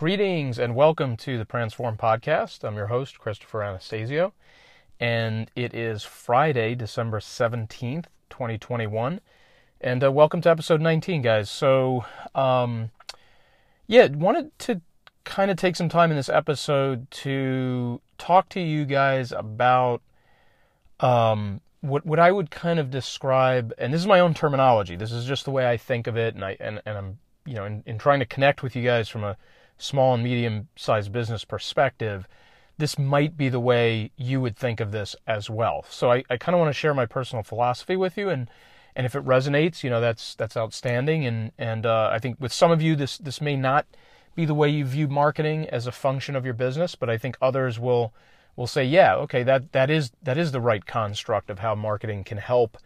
[0.00, 2.64] Greetings and welcome to the Transform Podcast.
[2.64, 4.32] I'm your host, Christopher Anastasio,
[4.98, 9.20] and it is Friday, December 17th, 2021.
[9.82, 11.50] And uh, welcome to episode 19, guys.
[11.50, 12.92] So, um,
[13.88, 14.80] yeah, wanted to
[15.24, 20.00] kind of take some time in this episode to talk to you guys about
[21.00, 24.96] um, what what I would kind of describe, and this is my own terminology.
[24.96, 27.52] This is just the way I think of it, and I and, and I'm you
[27.52, 29.36] know in, in trying to connect with you guys from a
[29.80, 32.28] small and medium sized business perspective,
[32.78, 35.84] this might be the way you would think of this as well.
[35.88, 38.48] So I, I kind of want to share my personal philosophy with you and
[38.96, 41.24] and if it resonates, you know, that's that's outstanding.
[41.24, 43.86] And and uh, I think with some of you, this this may not
[44.34, 47.36] be the way you view marketing as a function of your business, but I think
[47.40, 48.12] others will
[48.56, 52.24] will say, yeah, okay, that that is that is the right construct of how marketing
[52.24, 52.78] can help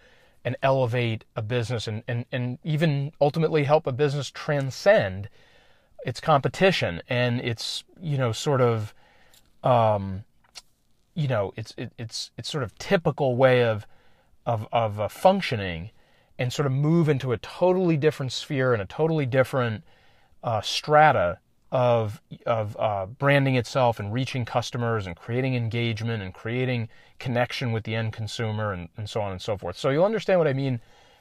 [0.45, 5.29] and elevate a business and and, and even ultimately help a business transcend
[6.05, 8.95] its competition and its you know sort of
[9.65, 10.25] um,
[11.15, 13.87] you know it's it, it's it's sort of typical way of
[14.47, 15.91] of of uh, functioning
[16.39, 19.83] and sort of move into a totally different sphere and a totally different
[20.43, 21.39] uh, strata
[21.73, 27.85] of of uh, branding itself and reaching customers and creating engagement and creating connection with
[27.85, 29.77] the end consumer and, and so on and so forth.
[29.79, 30.81] So you'll understand what I mean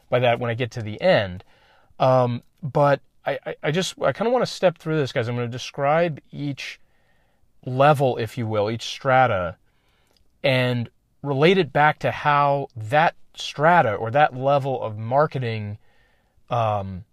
[0.10, 1.44] by that when I get to the end.
[2.00, 5.28] Um, but I, I just I kind of want to step through this, guys.
[5.28, 6.80] I'm going to describe each
[7.66, 9.56] level, if you will, each strata,
[10.44, 10.90] and
[11.22, 15.78] relate it back to how that strata or that level of marketing,
[16.50, 17.06] um,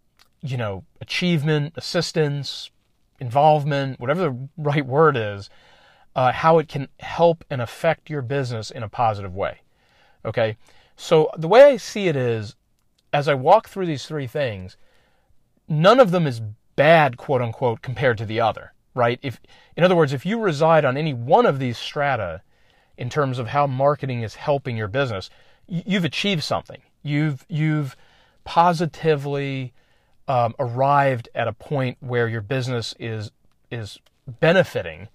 [0.43, 2.71] you know, achievement, assistance,
[3.21, 5.49] involvement, whatever the right word is,
[6.17, 9.61] uh, how it can help and affect your business in a positive way.
[10.25, 10.57] Okay,
[10.97, 12.57] so the way I see it is,
[13.13, 14.77] as I walk through these three things
[15.71, 16.43] none of them is
[16.77, 19.19] bad, quote unquote, compared to the other, right?
[19.23, 19.41] If,
[19.77, 22.43] in other words, if you reside on any one of these strata
[22.99, 25.31] in terms of how marketing is helping your business,
[25.67, 26.83] you've achieved something.
[27.03, 27.97] You've, you've
[28.45, 29.73] positively
[30.29, 33.31] um, arrived at a point where your business is,
[33.71, 35.09] is benefiting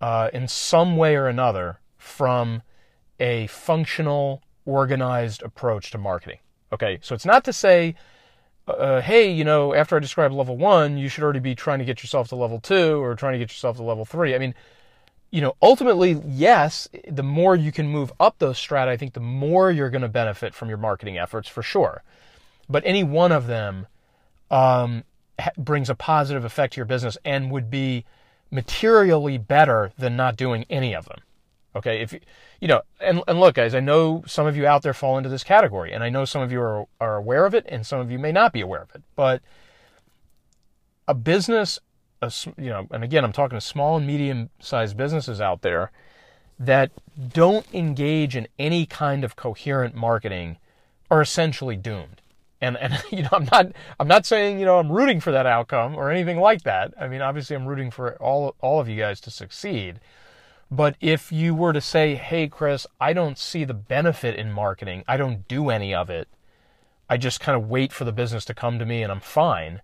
[0.00, 2.62] uh, in some way or another from
[3.20, 6.38] a functional, organized approach to marketing.
[6.72, 7.94] Okay, so it's not to say
[8.66, 11.84] uh, hey, you know, after I describe level one, you should already be trying to
[11.84, 14.34] get yourself to level two or trying to get yourself to level three.
[14.34, 14.54] I mean,
[15.30, 19.20] you know, ultimately, yes, the more you can move up those strata, I think the
[19.20, 22.02] more you're going to benefit from your marketing efforts for sure.
[22.68, 23.86] But any one of them
[24.50, 25.04] um,
[25.58, 28.04] brings a positive effect to your business and would be
[28.50, 31.18] materially better than not doing any of them.
[31.76, 32.20] Okay, if you,
[32.60, 35.28] you know, and, and look, guys, I know some of you out there fall into
[35.28, 38.00] this category, and I know some of you are, are aware of it, and some
[38.00, 39.02] of you may not be aware of it.
[39.16, 39.42] But
[41.08, 41.80] a business,
[42.22, 45.90] a, you know, and again, I'm talking to small and medium sized businesses out there
[46.58, 46.92] that
[47.32, 50.58] don't engage in any kind of coherent marketing
[51.10, 52.20] are essentially doomed.
[52.60, 55.46] And, and you know I'm not I'm not saying you know I'm rooting for that
[55.46, 56.94] outcome or anything like that.
[56.98, 60.00] I mean obviously I'm rooting for all all of you guys to succeed.
[60.74, 65.04] But if you were to say, hey, Chris, I don't see the benefit in marketing,
[65.06, 66.26] I don't do any of it,
[67.08, 69.82] I just kind of wait for the business to come to me and I'm fine.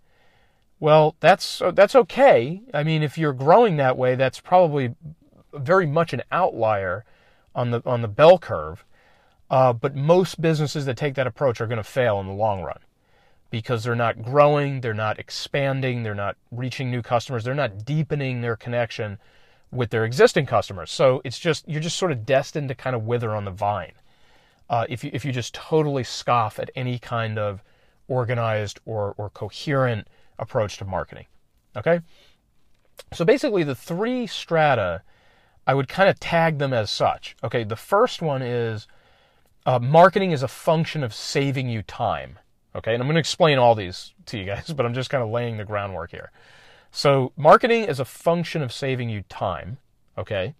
[0.80, 2.62] Well, that's that's okay.
[2.74, 4.96] I mean, if you're growing that way, that's probably
[5.52, 7.04] very much an outlier
[7.54, 8.84] on the on the bell curve.
[9.48, 12.62] Uh, but most businesses that take that approach are going to fail in the long
[12.62, 12.80] run
[13.50, 18.40] because they're not growing, they're not expanding, they're not reaching new customers, they're not deepening
[18.40, 19.18] their connection
[19.72, 20.90] with their existing customers.
[20.90, 23.92] So it's just you're just sort of destined to kind of wither on the vine
[24.70, 27.62] uh, if you if you just totally scoff at any kind of
[28.08, 30.08] organized or or coherent
[30.38, 31.26] approach to marketing.
[31.76, 32.00] Okay,
[33.12, 35.02] so basically the three strata,
[35.66, 37.36] I would kind of tag them as such.
[37.42, 38.86] Okay, the first one is
[39.66, 42.38] uh, marketing is a function of saving you time.
[42.74, 45.22] Okay, and I'm going to explain all these to you guys, but I'm just kind
[45.22, 46.30] of laying the groundwork here.
[46.90, 49.78] So marketing is a function of saving you time,
[50.18, 50.54] okay?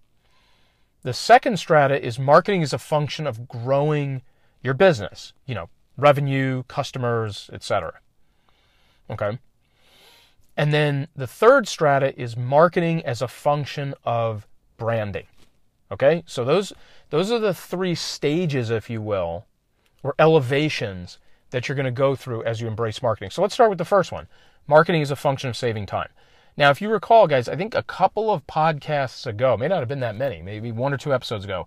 [1.03, 4.23] The second strata is marketing is a function of growing
[4.63, 8.01] your business, you know, revenue, customers, etc.
[9.09, 9.39] Okay?
[10.57, 14.47] And then the third strata is marketing as a function of
[14.77, 15.27] branding.
[15.91, 16.23] Okay?
[16.27, 16.73] So those
[17.09, 19.47] those are the three stages if you will
[20.03, 21.19] or elevations
[21.51, 23.31] that you're going to go through as you embrace marketing.
[23.31, 24.29] So let's start with the first one.
[24.71, 26.11] Marketing is a function of saving time.
[26.57, 29.89] Now, if you recall, guys, I think a couple of podcasts ago, may not have
[29.89, 31.67] been that many, maybe one or two episodes ago,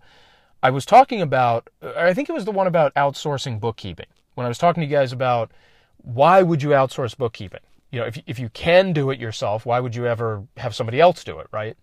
[0.63, 4.05] I was talking about, I think it was the one about outsourcing bookkeeping.
[4.35, 5.51] When I was talking to you guys about
[5.97, 7.59] why would you outsource bookkeeping?
[7.91, 11.01] You know, if, if you can do it yourself, why would you ever have somebody
[11.01, 11.75] else do it, right?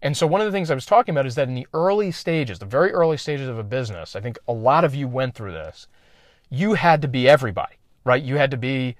[0.00, 2.10] And so one of the things I was talking about is that in the early
[2.10, 5.34] stages, the very early stages of a business, I think a lot of you went
[5.34, 5.86] through this.
[6.48, 7.74] You had to be everybody,
[8.04, 8.22] right?
[8.22, 8.96] You had to be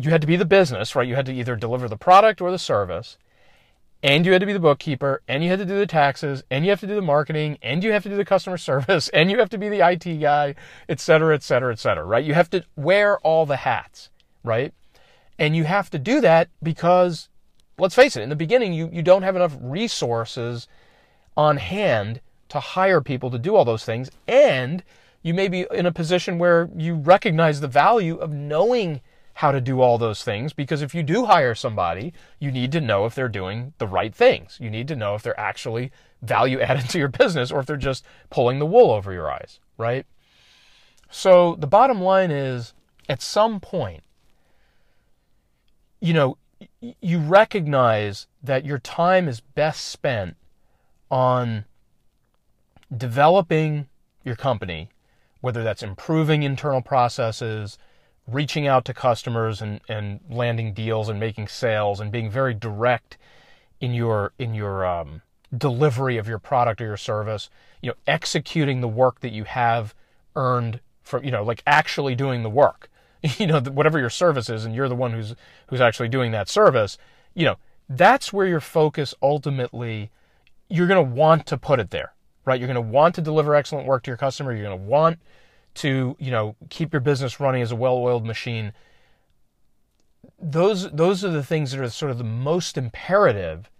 [0.00, 1.06] you had to be the business, right?
[1.06, 3.18] You had to either deliver the product or the service,
[4.02, 6.64] and you had to be the bookkeeper, and you had to do the taxes, and
[6.64, 9.30] you have to do the marketing, and you have to do the customer service, and
[9.30, 10.54] you have to be the IT guy,
[10.88, 12.24] et cetera, et cetera, et cetera, right?
[12.24, 14.10] You have to wear all the hats,
[14.42, 14.72] right?
[15.38, 17.28] And you have to do that because,
[17.78, 20.68] let's face it, in the beginning, you, you don't have enough resources
[21.36, 24.10] on hand to hire people to do all those things.
[24.28, 24.84] And
[25.22, 29.00] you may be in a position where you recognize the value of knowing
[29.34, 32.80] how to do all those things because if you do hire somebody, you need to
[32.80, 34.58] know if they're doing the right things.
[34.60, 35.90] You need to know if they're actually
[36.20, 39.60] value added to your business or if they're just pulling the wool over your eyes,
[39.78, 40.06] right?
[41.10, 42.74] So the bottom line is
[43.08, 44.02] at some point,
[46.00, 46.36] you know,
[46.80, 50.36] you recognize that your time is best spent
[51.10, 51.64] on
[52.94, 53.88] developing
[54.24, 54.88] your company,
[55.40, 57.78] whether that's improving internal processes,
[58.26, 63.18] reaching out to customers and, and landing deals and making sales and being very direct
[63.80, 65.22] in your in your um,
[65.56, 69.94] delivery of your product or your service, you know, executing the work that you have
[70.36, 72.88] earned from, you know, like actually doing the work.
[73.38, 75.34] you know, whatever your service is, and you're the one who's
[75.68, 76.98] who's actually doing that service,
[77.34, 77.56] you know,
[77.88, 80.10] that's where your focus ultimately.
[80.68, 82.14] You're going to want to put it there,
[82.46, 82.58] right?
[82.58, 84.52] You're going to want to deliver excellent work to your customer.
[84.52, 85.18] You're going to want
[85.74, 88.72] to, you know, keep your business running as a well-oiled machine.
[90.38, 93.70] Those those are the things that are sort of the most imperative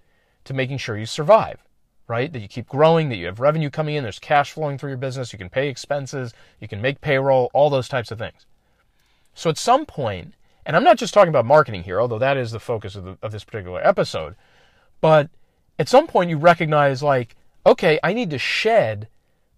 [0.45, 1.63] to making sure you survive,
[2.09, 2.33] right?
[2.33, 4.99] That you keep growing, that you have revenue coming in, there's cash flowing through your
[4.99, 8.47] business, you can pay expenses, you can make payroll, all those types of things.
[9.35, 10.35] So at some point,
[10.67, 13.19] and I'm not just talking about marketing here, although that is the focus of, the,
[13.23, 14.35] of this particular episode,
[15.01, 15.31] but
[15.79, 19.09] at some point you recognize, like, okay, I need to shed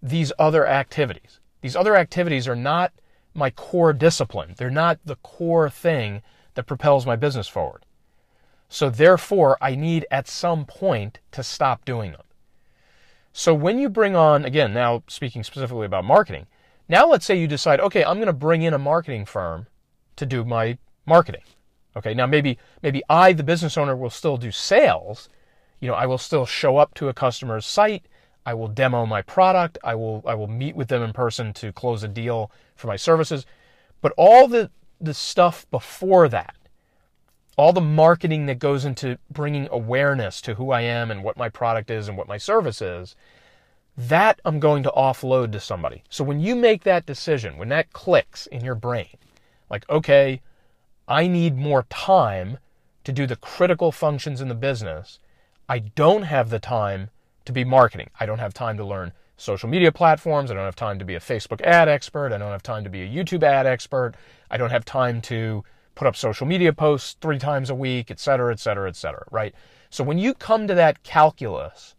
[0.01, 1.39] these other activities.
[1.65, 2.93] These other activities are not
[3.33, 4.53] my core discipline.
[4.55, 6.21] They're not the core thing
[6.53, 7.87] that propels my business forward.
[8.69, 12.21] So therefore, I need at some point to stop doing them.
[13.33, 16.45] So when you bring on, again, now speaking specifically about marketing,
[16.87, 19.65] now let's say you decide, okay, I'm going to bring in a marketing firm
[20.17, 20.77] to do my
[21.07, 21.45] marketing.
[21.97, 25.29] Okay, now maybe maybe I, the business owner, will still do sales.
[25.79, 28.05] You know, I will still show up to a customer's site.
[28.45, 29.77] I will demo my product.
[29.83, 32.95] I will I will meet with them in person to close a deal for my
[32.95, 33.45] services.
[34.01, 34.69] But all the
[35.01, 36.55] the stuff before that,
[37.57, 41.49] all the marketing that goes into bringing awareness to who I am and what my
[41.49, 43.15] product is and what my service is,
[43.97, 46.03] that I'm going to offload to somebody.
[46.09, 49.17] So when you make that decision, when that clicks in your brain,
[49.69, 50.41] like, okay,
[51.07, 52.57] I need more time
[53.03, 55.19] to do the critical functions in the business,
[55.69, 57.09] I don't have the time
[57.45, 58.09] to be marketing.
[58.19, 60.49] I don't have time to learn social media platforms.
[60.49, 62.31] I don't have time to be a Facebook ad expert.
[62.33, 64.13] I don't have time to be a YouTube ad expert.
[64.49, 65.63] I don't have time to
[65.95, 69.25] put up social media posts three times a week, et cetera, et cetera, et cetera,
[69.31, 69.53] right?
[69.89, 71.95] So when you come to that calculus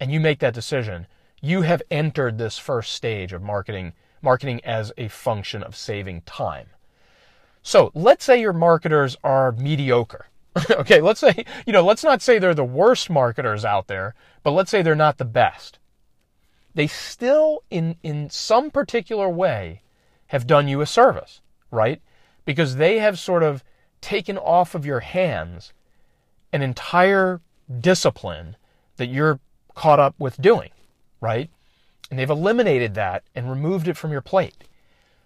[0.00, 1.06] and you make that decision,
[1.40, 3.92] you have entered this first stage of marketing,
[4.22, 6.68] marketing as a function of saving time.
[7.62, 10.26] So let's say your marketers are mediocre.
[10.70, 14.50] okay, let's say, you know, let's not say they're the worst marketers out there, but
[14.50, 15.78] let's say they're not the best.
[16.74, 19.82] They still, in, in some particular way,
[20.26, 22.00] have done you a service, right?
[22.44, 23.62] Because they have sort of
[24.00, 25.72] taken off of your hands
[26.52, 27.40] an entire
[27.80, 28.56] discipline
[28.96, 29.40] that you're
[29.74, 30.70] caught up with doing,
[31.20, 31.50] right?
[32.10, 34.64] And they've eliminated that and removed it from your plate.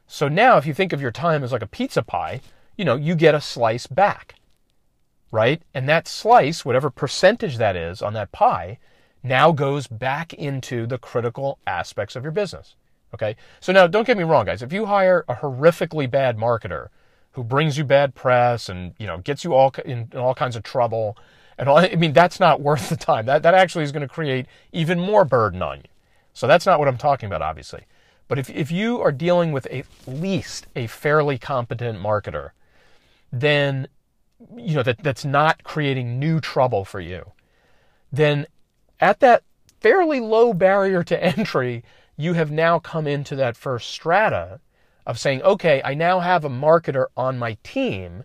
[0.07, 2.41] So now, if you think of your time as like a pizza pie,
[2.77, 4.37] you know, you get a slice back
[5.37, 5.61] right?
[5.75, 8.79] And that slice, whatever percentage that is on that pie,
[9.23, 12.75] now goes back into the critical aspects of your business.
[13.13, 13.37] Okay?
[13.61, 14.63] So now don't get me wrong, guys.
[14.63, 16.89] If you hire a horrifically bad marketer
[17.33, 20.57] who brings you bad press and, you know, gets you all in, in all kinds
[20.57, 21.19] of trouble
[21.59, 23.27] and all, I mean, that's not worth the time.
[23.27, 25.91] That, that actually is going to create even more burden on you.
[26.33, 27.83] So that's not what I'm talking about, obviously.
[28.27, 32.53] But if, if you are dealing with at least a fairly competent marketer,
[33.31, 33.89] then
[34.57, 37.33] you know that that's not creating new trouble for you,
[38.13, 38.47] then
[39.01, 39.43] at that
[39.81, 41.85] fairly low barrier to entry,
[42.17, 44.61] you have now come into that first strata
[45.07, 48.25] of saying, okay, I now have a marketer on my team,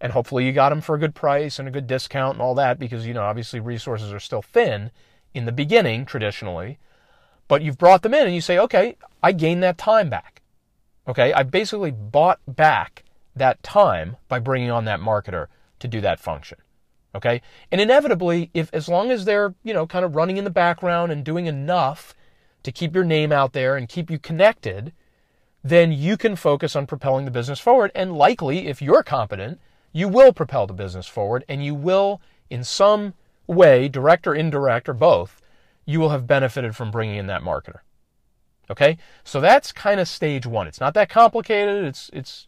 [0.00, 2.56] and hopefully you got him for a good price and a good discount and all
[2.56, 4.90] that because you know obviously resources are still thin
[5.34, 6.78] in the beginning traditionally,
[7.48, 10.42] but you've brought them in and you say, okay, I gain that time back.
[11.06, 13.01] Okay, I basically bought back
[13.34, 15.46] that time by bringing on that marketer
[15.78, 16.58] to do that function.
[17.14, 17.42] Okay?
[17.70, 21.12] And inevitably, if as long as they're, you know, kind of running in the background
[21.12, 22.14] and doing enough
[22.62, 24.92] to keep your name out there and keep you connected,
[25.62, 27.90] then you can focus on propelling the business forward.
[27.94, 29.60] And likely, if you're competent,
[29.92, 32.20] you will propel the business forward and you will,
[32.50, 33.14] in some
[33.46, 35.40] way, direct or indirect or both,
[35.84, 37.80] you will have benefited from bringing in that marketer.
[38.70, 38.96] Okay?
[39.24, 40.66] So that's kind of stage one.
[40.66, 41.84] It's not that complicated.
[41.84, 42.46] It's, it's,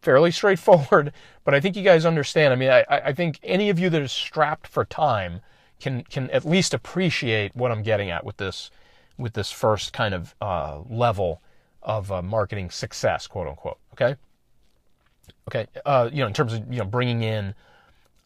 [0.00, 1.12] fairly straightforward,
[1.44, 2.52] but I think you guys understand.
[2.52, 5.40] I mean, I, I think any of you that is strapped for time
[5.80, 8.70] can can at least appreciate what I'm getting at with this
[9.18, 11.42] with this first kind of uh, level
[11.82, 13.78] of uh, marketing success, quote unquote.
[13.92, 14.16] Okay.
[15.48, 15.66] Okay.
[15.84, 17.54] Uh, you know, in terms of you know bringing in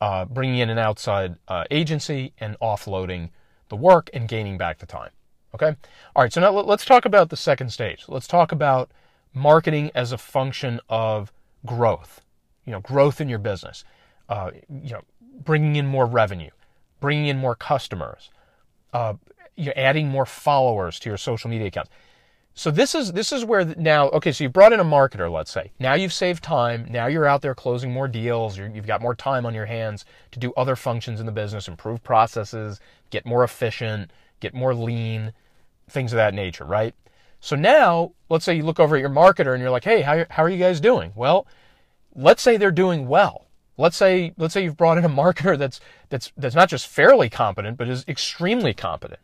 [0.00, 3.30] uh, bringing in an outside uh, agency and offloading
[3.68, 5.10] the work and gaining back the time.
[5.54, 5.74] Okay.
[6.14, 6.32] All right.
[6.32, 8.04] So now let's talk about the second stage.
[8.08, 8.90] Let's talk about
[9.32, 11.32] marketing as a function of
[11.64, 12.20] growth,
[12.64, 13.84] you know, growth in your business,
[14.28, 14.50] uh,
[14.82, 15.02] you know,
[15.44, 16.50] bringing in more revenue,
[17.00, 18.30] bringing in more customers,
[18.92, 19.14] uh,
[19.56, 21.90] you're adding more followers to your social media accounts.
[22.58, 24.32] So this is this is where now okay.
[24.32, 25.72] So you brought in a marketer, let's say.
[25.78, 26.86] Now you've saved time.
[26.88, 28.56] Now you're out there closing more deals.
[28.56, 31.68] you have got more time on your hands to do other functions in the business,
[31.68, 34.10] improve processes, get more efficient,
[34.40, 35.34] get more lean,
[35.90, 36.94] things of that nature, right?
[37.40, 40.24] So now, let's say you look over at your marketer and you're like, hey, how,
[40.30, 41.12] how are you guys doing?
[41.14, 41.46] Well,
[42.14, 43.46] let's say they're doing well.
[43.78, 47.28] Let's say let's say you've brought in a marketer that's that's that's not just fairly
[47.28, 49.20] competent, but is extremely competent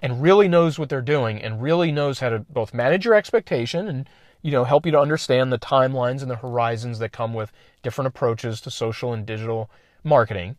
[0.00, 3.88] and really knows what they're doing and really knows how to both manage your expectation
[3.88, 4.08] and
[4.42, 7.52] you know help you to understand the timelines and the horizons that come with
[7.82, 9.70] different approaches to social and digital
[10.04, 10.56] marketing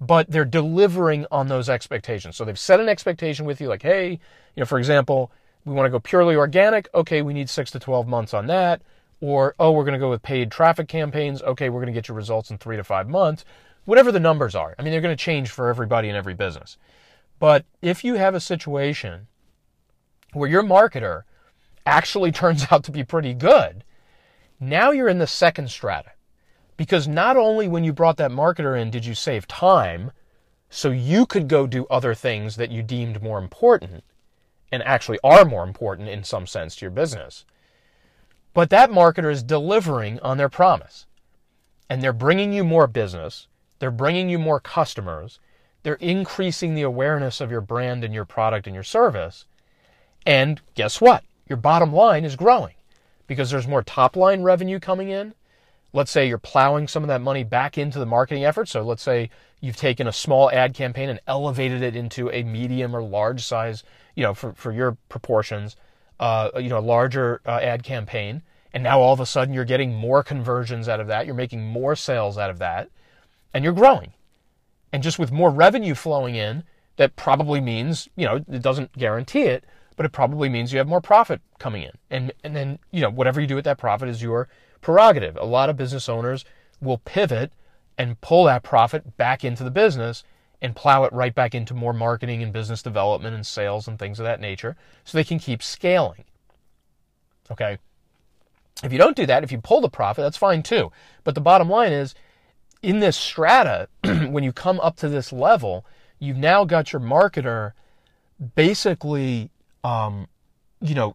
[0.00, 4.10] but they're delivering on those expectations so they've set an expectation with you like hey
[4.10, 5.30] you know for example
[5.64, 6.88] we want to go purely organic.
[6.94, 8.82] Okay, we need six to 12 months on that.
[9.20, 11.40] Or, oh, we're going to go with paid traffic campaigns.
[11.42, 13.44] Okay, we're going to get your results in three to five months.
[13.86, 14.74] Whatever the numbers are.
[14.78, 16.76] I mean, they're going to change for everybody in every business.
[17.38, 19.26] But if you have a situation
[20.32, 21.22] where your marketer
[21.86, 23.84] actually turns out to be pretty good,
[24.60, 26.12] now you're in the second strata.
[26.76, 30.10] Because not only when you brought that marketer in did you save time,
[30.68, 34.02] so you could go do other things that you deemed more important,
[34.74, 37.44] and actually are more important in some sense to your business.
[38.52, 41.06] But that marketer is delivering on their promise.
[41.88, 43.46] And they're bringing you more business,
[43.78, 45.38] they're bringing you more customers,
[45.84, 49.44] they're increasing the awareness of your brand and your product and your service.
[50.26, 51.22] And guess what?
[51.48, 52.74] Your bottom line is growing
[53.26, 55.34] because there's more top line revenue coming in.
[55.94, 58.68] Let's say you're plowing some of that money back into the marketing effort.
[58.68, 62.94] So let's say you've taken a small ad campaign and elevated it into a medium
[62.94, 63.82] or large size
[64.14, 65.76] you know, for, for your proportions,
[66.20, 68.42] uh, you know, a larger uh, ad campaign.
[68.72, 71.26] And now all of a sudden you're getting more conversions out of that.
[71.26, 72.90] You're making more sales out of that
[73.52, 74.12] and you're growing.
[74.92, 76.64] And just with more revenue flowing in,
[76.96, 79.64] that probably means, you know, it doesn't guarantee it,
[79.96, 81.92] but it probably means you have more profit coming in.
[82.10, 84.48] And, and then, you know, whatever you do with that profit is your
[84.80, 85.36] prerogative.
[85.36, 86.44] A lot of business owners
[86.80, 87.52] will pivot
[87.96, 90.24] and pull that profit back into the business
[90.60, 94.18] and plow it right back into more marketing and business development and sales and things
[94.18, 96.24] of that nature so they can keep scaling.
[97.50, 97.78] Okay?
[98.82, 100.90] If you don't do that, if you pull the profit, that's fine too.
[101.22, 102.14] But the bottom line is
[102.82, 105.86] in this strata, when you come up to this level,
[106.18, 107.72] you've now got your marketer
[108.54, 109.50] basically,
[109.84, 110.26] um,
[110.80, 111.14] you know,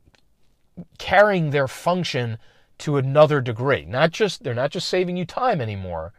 [0.97, 2.37] carrying their function
[2.77, 3.83] to another degree.
[3.83, 6.13] Not just they're not just saving you time anymore.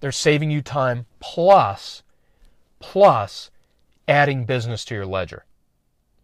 [0.00, 2.02] They're saving you time plus
[2.80, 3.50] plus
[4.08, 5.44] adding business to your ledger.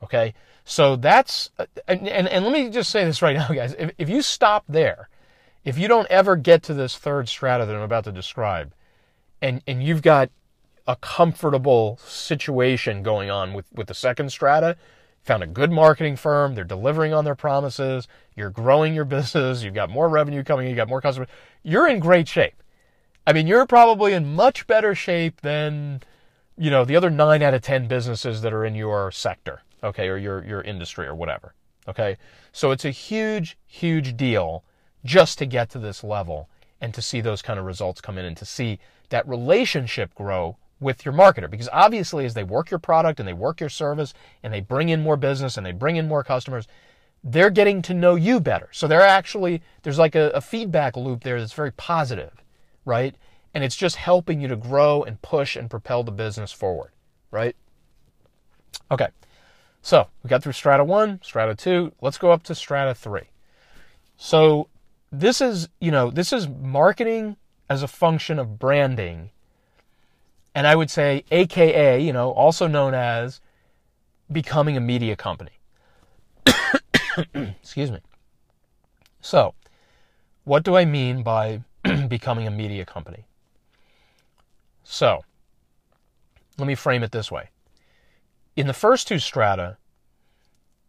[0.02, 0.34] Okay?
[0.64, 1.50] So that's,
[1.88, 3.74] and, and, and let me just say this right now, guys.
[3.78, 5.08] If, if you stop there,
[5.64, 8.72] if you don't ever get to this third strata that I'm about to describe,
[9.40, 10.30] and, and you've got
[10.86, 14.76] a comfortable situation going on with, with the second strata,
[15.22, 19.74] found a good marketing firm, they're delivering on their promises, you're growing your business, you've
[19.74, 21.28] got more revenue coming, you've got more customers,
[21.62, 22.62] you're in great shape.
[23.26, 26.02] I mean, you're probably in much better shape than
[26.56, 30.08] you know, the other nine out of 10 businesses that are in your sector, okay,
[30.08, 31.54] or your, your industry or whatever,
[31.88, 32.16] okay?
[32.52, 34.64] So it's a huge, huge deal
[35.04, 36.48] just to get to this level
[36.80, 40.56] and to see those kind of results come in and to see that relationship grow
[40.82, 41.50] with your marketer.
[41.50, 44.12] Because obviously, as they work your product and they work your service
[44.42, 46.66] and they bring in more business and they bring in more customers,
[47.24, 48.68] they're getting to know you better.
[48.72, 52.42] So they're actually, there's like a, a feedback loop there that's very positive,
[52.84, 53.14] right?
[53.54, 56.90] and it's just helping you to grow and push and propel the business forward,
[57.30, 57.54] right?
[58.90, 59.08] Okay,
[59.82, 61.92] so we got through strata one, strata two.
[62.00, 63.30] Let's go up to strata three.
[64.16, 64.68] So
[65.10, 67.36] this is, you know, this is marketing
[67.68, 69.30] as a function of branding.
[70.54, 73.40] And I would say, AKA, you know, also known as
[74.30, 75.52] becoming a media company.
[77.34, 78.00] Excuse me.
[79.20, 79.54] So,
[80.44, 81.62] what do I mean by
[82.08, 83.24] becoming a media company?
[84.84, 85.24] So,
[86.58, 87.48] let me frame it this way.
[88.56, 89.78] In the first two strata,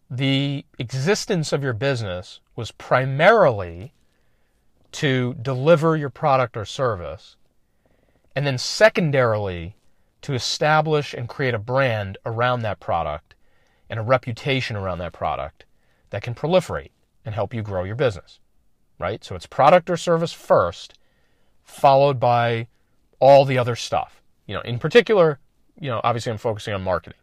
[0.09, 3.93] the existence of your business was primarily
[4.91, 7.35] to deliver your product or service,
[8.35, 9.75] and then secondarily
[10.21, 13.35] to establish and create a brand around that product
[13.89, 15.65] and a reputation around that product
[16.09, 16.91] that can proliferate
[17.25, 18.39] and help you grow your business.
[18.99, 19.23] Right?
[19.23, 20.97] So it's product or service first,
[21.63, 22.67] followed by
[23.19, 24.21] all the other stuff.
[24.47, 25.39] You know, in particular,
[25.79, 27.19] you know, obviously I'm focusing on marketing.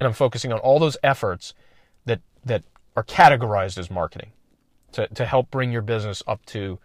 [0.00, 1.54] And I'm focusing on all those efforts
[2.04, 2.64] that that
[2.96, 4.32] are categorized as marketing
[4.92, 6.78] to, to help bring your business up to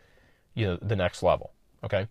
[0.54, 1.52] you know, the next level.
[1.84, 2.08] Okay?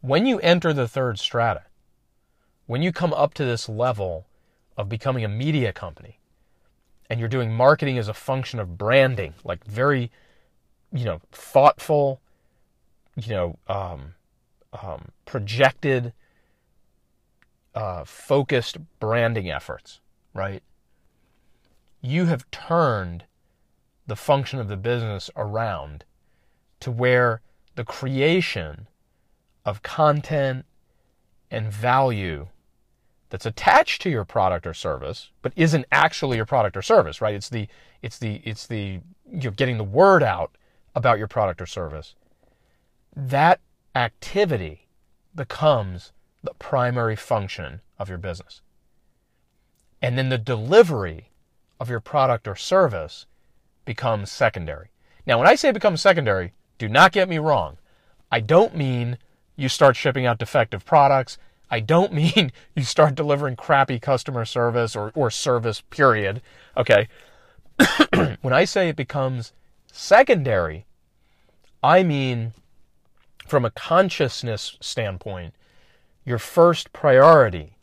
[0.00, 1.64] When you enter the third strata,
[2.66, 4.26] when you come up to this level
[4.76, 6.20] of becoming a media company,
[7.10, 10.10] and you're doing marketing as a function of branding, like very,
[10.92, 12.20] you know, thoughtful,
[13.16, 14.14] you know, um,
[14.80, 16.12] um, projected,
[17.74, 20.00] uh, focused branding efforts,
[20.32, 20.62] right?
[22.00, 23.24] You have turned
[24.06, 26.04] the function of the business around
[26.78, 27.42] to where
[27.74, 28.86] the creation
[29.64, 30.64] of content
[31.50, 32.48] and value
[33.28, 37.34] that's attached to your product or service but isn't actually your product or service right
[37.34, 37.68] it's the
[38.02, 39.00] it's the it's the
[39.30, 40.52] you're getting the word out
[40.94, 42.14] about your product or service
[43.14, 43.60] that
[43.94, 44.86] activity
[45.34, 46.12] becomes
[46.42, 48.62] the primary function of your business
[50.02, 51.30] and then the delivery
[51.78, 53.26] of your product or service
[53.84, 54.90] becomes secondary.
[55.26, 57.78] Now, when I say becomes secondary, do not get me wrong.
[58.30, 59.18] I don't mean
[59.60, 61.38] you start shipping out defective products.
[61.70, 66.42] I don't mean you start delivering crappy customer service or, or service, period.
[66.76, 67.08] Okay.
[68.42, 69.52] when I say it becomes
[69.90, 70.86] secondary,
[71.82, 72.52] I mean
[73.46, 75.54] from a consciousness standpoint,
[76.24, 77.76] your first priority,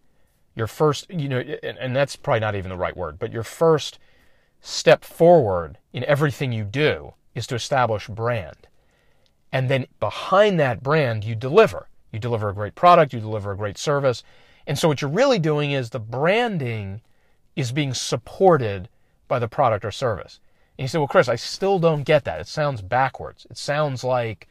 [0.55, 3.43] your first, you know, and, and that's probably not even the right word, but your
[3.43, 3.99] first
[4.61, 8.67] step forward in everything you do is to establish brand.
[9.51, 11.87] And then behind that brand, you deliver.
[12.11, 14.23] You deliver a great product, you deliver a great service.
[14.65, 17.01] And so what you're really doing is the branding
[17.55, 18.89] is being supported
[19.27, 20.39] by the product or service.
[20.77, 22.39] And you say, well, Chris, I still don't get that.
[22.39, 23.47] It sounds backwards.
[23.49, 24.47] It sounds like,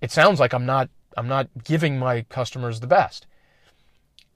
[0.00, 3.26] it sounds like I'm not, I'm not giving my customers the best.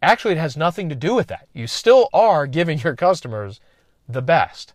[0.03, 1.47] Actually, it has nothing to do with that.
[1.53, 3.61] You still are giving your customers
[4.09, 4.73] the best.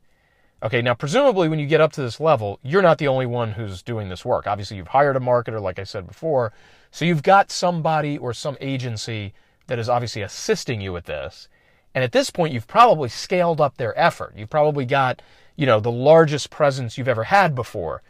[0.64, 3.52] Okay, now presumably when you get up to this level, you're not the only one
[3.52, 4.48] who's doing this work.
[4.48, 6.52] Obviously, you've hired a marketer, like I said before.
[6.90, 9.34] So you've got somebody or some agency
[9.68, 11.48] that is obviously assisting you with this.
[11.94, 14.34] And at this point, you've probably scaled up their effort.
[14.36, 15.22] You've probably got,
[15.56, 18.02] you know, the largest presence you've ever had before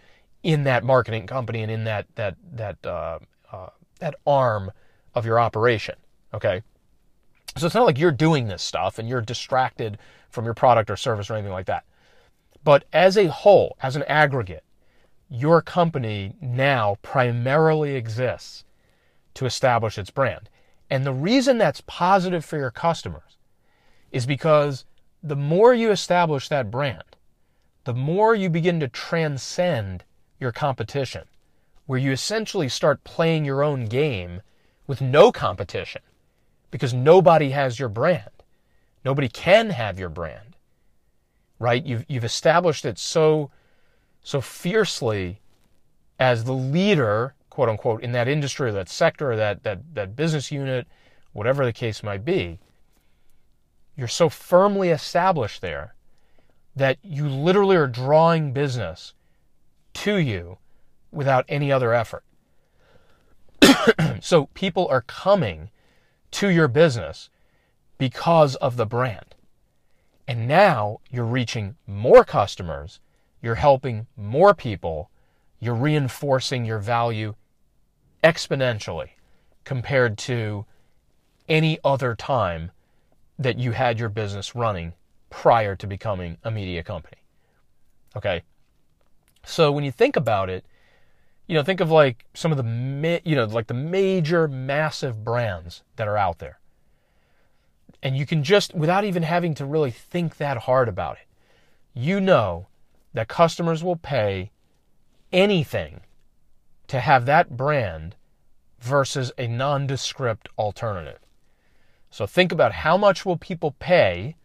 [0.44, 3.20] in that marketing company and in that that that uh,
[3.52, 4.72] uh, that arm
[5.16, 5.96] of your operation.
[6.34, 6.62] Okay,
[7.58, 9.98] so it's not like you're doing this stuff and you're distracted
[10.30, 11.84] from your product or service or anything like that.
[12.68, 14.66] But as a whole, as an aggregate,
[15.30, 18.66] your company now primarily exists
[19.36, 20.50] to establish its brand.
[20.90, 23.38] And the reason that's positive for your customers
[24.12, 24.84] is because
[25.24, 27.16] the more you establish that brand,
[27.86, 30.04] the more you begin to transcend
[30.38, 31.24] your competition,
[31.86, 34.42] where you essentially start playing your own game
[34.88, 36.02] with no competition
[36.70, 38.44] because nobody has your brand.
[39.06, 40.47] Nobody can have your brand
[41.60, 41.86] right?
[41.86, 43.52] You've, you've established it so,
[44.22, 45.42] so fiercely
[46.20, 50.16] as the leader, quote unquote, in that industry or that sector or that, that, that
[50.16, 50.88] business unit,
[51.34, 52.60] whatever the case might be.
[53.96, 55.96] You're so firmly established there
[56.76, 59.14] that you literally are drawing business
[59.94, 60.60] to you
[61.12, 62.24] without any other effort.
[64.22, 65.72] so people are coming
[66.32, 67.30] to your business
[67.98, 69.34] because of the brand.
[70.28, 73.00] And now you're reaching more customers,
[73.42, 75.10] you're helping more people,
[75.60, 77.36] you're reinforcing your value
[78.24, 79.10] exponentially
[79.64, 80.66] compared to
[81.48, 82.72] any other time
[83.40, 84.94] that you had your business running
[85.30, 87.18] prior to becoming a media company.
[88.16, 88.44] Okay?
[89.46, 90.66] So when you think about it,
[91.48, 95.84] you know, think of like some of the, you know, like the major massive brands
[95.96, 96.60] that are out there.
[98.02, 101.28] And you can just, without even having to really think that hard about it,
[101.94, 102.68] you know
[103.14, 104.52] that customers will pay
[105.32, 106.02] anything
[106.88, 108.16] to have that brand
[108.80, 111.20] versus a nondescript alternative.
[112.10, 114.36] So think about how much will people pay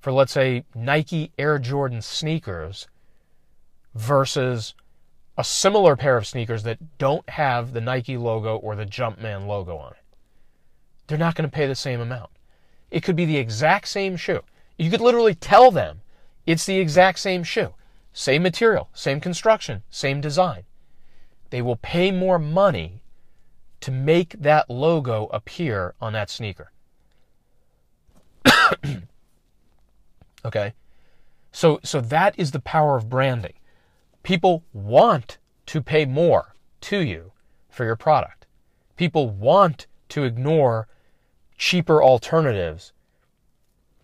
[0.00, 2.86] for let's say Nike Air Jordan sneakers
[3.94, 4.74] versus
[5.36, 9.76] a similar pair of sneakers that don't have the Nike logo or the Jumpman logo
[9.76, 10.04] on it.
[11.06, 12.30] They're not going to pay the same amount.
[12.96, 14.40] It could be the exact same shoe.
[14.78, 16.00] You could literally tell them
[16.46, 17.74] it's the exact same shoe.
[18.14, 20.62] Same material, same construction, same design.
[21.50, 23.02] They will pay more money
[23.80, 26.72] to make that logo appear on that sneaker.
[30.46, 30.72] okay?
[31.52, 33.58] So so that is the power of branding.
[34.22, 37.32] People want to pay more to you
[37.68, 38.46] for your product.
[38.96, 40.88] People want to ignore
[41.56, 42.92] cheaper alternatives.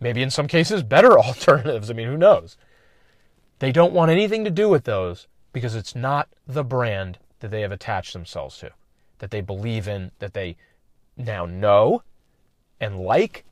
[0.01, 1.91] Maybe in some cases better alternatives.
[1.91, 2.57] I mean, who knows?
[3.59, 7.61] They don't want anything to do with those because it's not the brand that they
[7.61, 8.71] have attached themselves to,
[9.19, 10.57] that they believe in, that they
[11.17, 12.03] now know
[12.81, 13.45] and like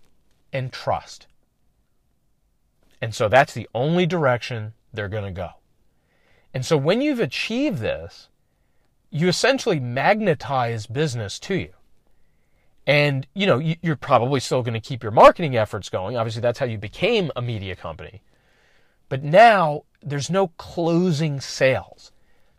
[0.53, 1.27] and trust.
[3.01, 5.51] And so that's the only direction they're going to go.
[6.53, 8.29] And so when you've achieved this,
[9.11, 11.73] you essentially magnetize business to you.
[12.91, 16.17] And, you know, you're probably still going to keep your marketing efforts going.
[16.17, 18.21] Obviously, that's how you became a media company.
[19.09, 22.11] But now there's no closing sales.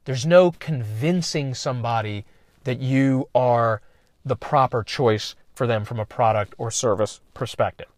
[0.05, 2.23] There's no convincing somebody
[2.63, 3.81] that you are
[4.23, 7.89] the proper choice for them from a product or service perspective.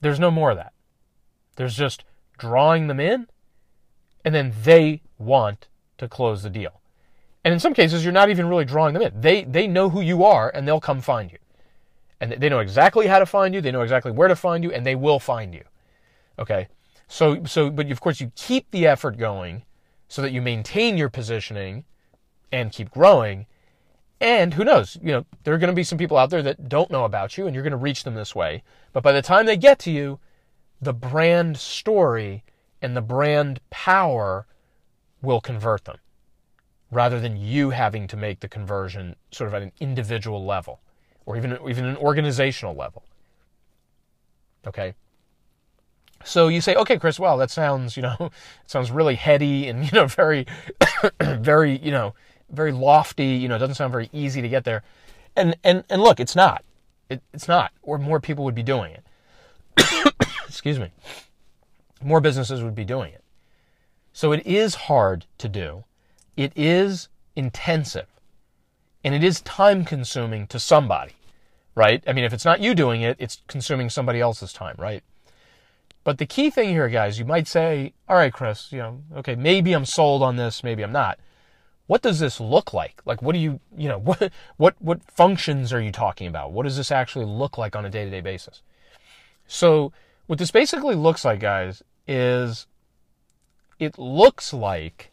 [0.00, 0.72] There's no more of that.
[1.54, 2.02] There's just
[2.38, 3.28] drawing them in,
[4.24, 6.81] and then they want to close the deal.
[7.44, 9.20] And in some cases, you're not even really drawing them in.
[9.20, 11.38] They, they know who you are, and they'll come find you.
[12.20, 14.70] And they know exactly how to find you, they know exactly where to find you,
[14.70, 15.64] and they will find you.
[16.38, 16.68] Okay?
[17.08, 19.64] So, so, but of course, you keep the effort going
[20.06, 21.84] so that you maintain your positioning
[22.52, 23.46] and keep growing.
[24.20, 26.68] And who knows, you know, there are going to be some people out there that
[26.68, 28.62] don't know about you and you're going to reach them this way.
[28.92, 30.20] But by the time they get to you,
[30.80, 32.44] the brand story
[32.80, 34.46] and the brand power
[35.20, 35.98] will convert them
[36.92, 40.78] rather than you having to make the conversion sort of at an individual level
[41.26, 43.02] or even, even an organizational level.
[44.66, 44.94] Okay.
[46.24, 48.30] So you say, okay, Chris, well, that sounds, you know, it
[48.66, 50.46] sounds really heady and, you know, very,
[51.20, 52.14] very, you know,
[52.52, 53.26] very lofty.
[53.26, 54.82] You know, it doesn't sound very easy to get there.
[55.34, 56.62] And and and look, it's not.
[57.08, 57.72] It, it's not.
[57.82, 60.14] Or more people would be doing it.
[60.46, 60.90] Excuse me.
[62.02, 63.24] More businesses would be doing it.
[64.12, 65.84] So it is hard to do.
[66.36, 68.06] It is intensive.
[69.04, 71.12] And it is time consuming to somebody,
[71.74, 72.02] right?
[72.06, 75.02] I mean, if it's not you doing it, it's consuming somebody else's time, right?
[76.04, 79.34] But the key thing here, guys, you might say, all right, Chris, you know, okay,
[79.34, 81.18] maybe I'm sold on this, maybe I'm not
[81.92, 83.02] what does this look like?
[83.04, 86.52] Like, what do you, you know, what, what, what functions are you talking about?
[86.52, 88.62] What does this actually look like on a day to day basis?
[89.46, 89.92] So,
[90.26, 92.66] what this basically looks like, guys, is
[93.78, 95.10] it looks like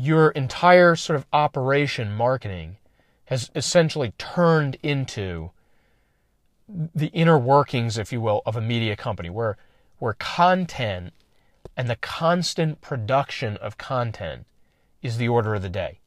[0.00, 2.76] your entire sort of operation marketing
[3.26, 5.50] has essentially turned into
[6.94, 9.56] the inner workings, if you will, of a media company where,
[9.98, 11.12] where content
[11.76, 14.46] and the constant production of content
[15.02, 15.98] is the order of the day.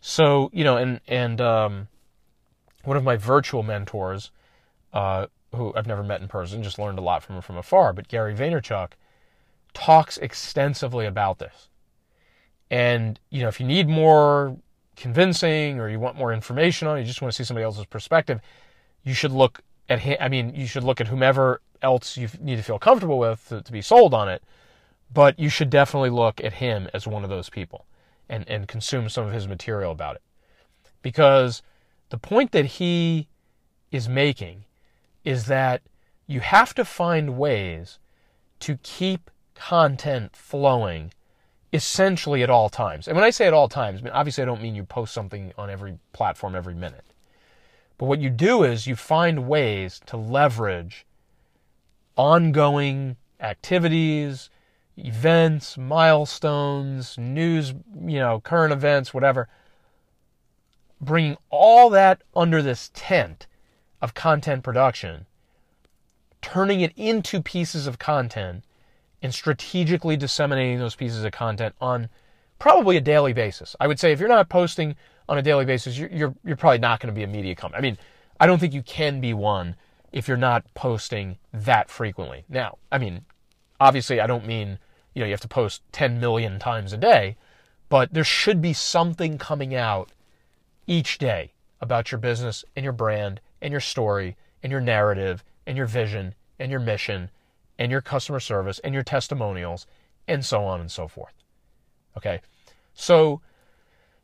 [0.00, 1.88] So, you know, and, and, um,
[2.84, 4.30] one of my virtual mentors,
[4.92, 7.92] uh, who I've never met in person, just learned a lot from him from afar,
[7.92, 8.92] but Gary Vaynerchuk
[9.74, 11.67] talks extensively about this.
[12.70, 14.56] And, you know, if you need more
[14.96, 17.86] convincing or you want more information on it, you just want to see somebody else's
[17.86, 18.40] perspective,
[19.04, 20.16] you should look at him.
[20.20, 23.62] I mean, you should look at whomever else you need to feel comfortable with to,
[23.62, 24.42] to be sold on it,
[25.12, 27.86] but you should definitely look at him as one of those people
[28.28, 30.22] and, and consume some of his material about it.
[31.00, 31.62] Because
[32.10, 33.28] the point that he
[33.90, 34.64] is making
[35.24, 35.82] is that
[36.26, 37.98] you have to find ways
[38.60, 41.12] to keep content flowing
[41.72, 43.06] essentially at all times.
[43.08, 45.12] And when I say at all times, I mean, obviously I don't mean you post
[45.12, 47.04] something on every platform every minute.
[47.98, 51.04] But what you do is you find ways to leverage
[52.16, 54.50] ongoing activities,
[54.96, 59.48] events, milestones, news, you know, current events, whatever.
[61.00, 63.46] Bringing all that under this tent
[64.00, 65.26] of content production,
[66.40, 68.64] turning it into pieces of content,
[69.22, 72.08] and strategically disseminating those pieces of content on
[72.58, 73.74] probably a daily basis.
[73.80, 74.96] I would say if you're not posting
[75.28, 77.78] on a daily basis, you're you're, you're probably not going to be a media company.
[77.78, 77.98] I mean,
[78.40, 79.76] I don't think you can be one
[80.12, 82.44] if you're not posting that frequently.
[82.48, 83.24] Now, I mean,
[83.80, 84.78] obviously, I don't mean,
[85.14, 87.36] you know, you have to post 10 million times a day,
[87.88, 90.12] but there should be something coming out
[90.86, 95.76] each day about your business and your brand and your story and your narrative and
[95.76, 97.30] your vision and your mission
[97.78, 99.86] and your customer service and your testimonials
[100.26, 101.34] and so on and so forth.
[102.16, 102.40] Okay.
[102.94, 103.40] So,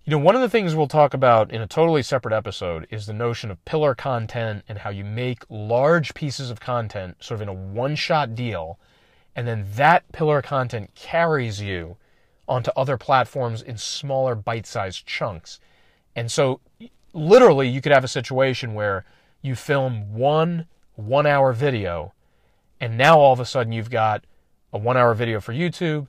[0.04, 3.06] you know, one of the things we'll talk about in a totally separate episode is
[3.06, 7.42] the notion of pillar content and how you make large pieces of content sort of
[7.42, 8.78] in a one shot deal.
[9.36, 11.96] And then that pillar content carries you
[12.46, 15.60] onto other platforms in smaller bite sized chunks.
[16.14, 16.60] And so,
[17.12, 19.04] literally, you could have a situation where
[19.40, 22.12] you film one one hour video,
[22.80, 24.24] and now all of a sudden you've got
[24.72, 26.08] a one hour video for YouTube,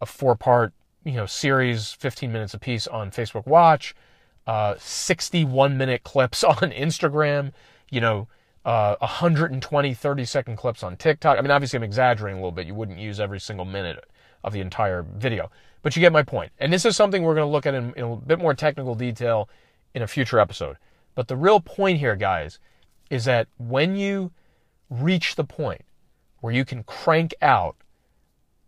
[0.00, 0.72] a four part
[1.04, 3.94] you know series, 15 minutes a piece on Facebook Watch,
[4.46, 7.52] uh, 61 minute clips on Instagram,
[7.90, 8.28] you know,
[8.64, 11.38] uh, 120 30 second clips on TikTok.
[11.38, 12.66] I mean, obviously, I'm exaggerating a little bit.
[12.66, 14.04] You wouldn't use every single minute
[14.42, 15.50] of the entire video,
[15.82, 16.50] but you get my point.
[16.58, 18.94] And this is something we're going to look at in, in a bit more technical
[18.94, 19.48] detail
[19.94, 20.76] in a future episode.
[21.14, 22.58] But the real point here, guys,
[23.08, 24.32] is that when you
[24.90, 25.82] reach the point
[26.46, 27.74] where you can crank out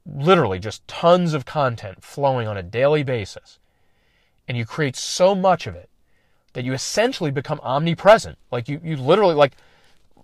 [0.04, 3.60] literally just tons of content flowing on a daily basis,
[4.48, 5.88] and you create so much of it
[6.54, 8.36] that you essentially become omnipresent.
[8.50, 9.52] Like you, you literally like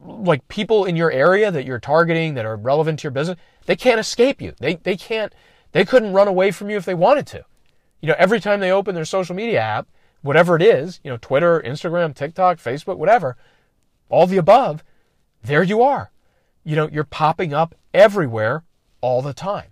[0.00, 3.76] like people in your area that you're targeting that are relevant to your business, they
[3.76, 4.54] can't escape you.
[4.58, 5.32] They they can't
[5.70, 7.44] they couldn't run away from you if they wanted to.
[8.00, 9.86] You know, every time they open their social media app,
[10.22, 13.36] whatever it is, you know, Twitter, Instagram, TikTok, Facebook, whatever,
[14.08, 14.82] all the above,
[15.40, 16.10] there you are.
[16.64, 18.64] You know, you're popping up everywhere
[19.00, 19.68] all the time.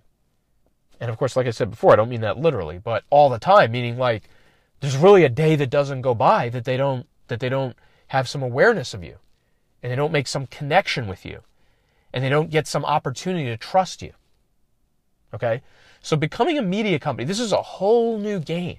[0.99, 3.39] And of course, like I said before, I don't mean that literally, but all the
[3.39, 4.29] time, meaning like
[4.79, 7.75] there's really a day that doesn't go by that they don't that they don't
[8.07, 9.17] have some awareness of you
[9.81, 11.41] and they don't make some connection with you
[12.13, 14.13] and they don't get some opportunity to trust you.
[15.33, 15.61] Okay?
[16.01, 18.77] So becoming a media company, this is a whole new game.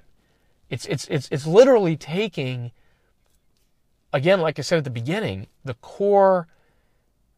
[0.71, 2.71] It's it's it's it's literally taking
[4.13, 6.49] again, like I said at the beginning, the core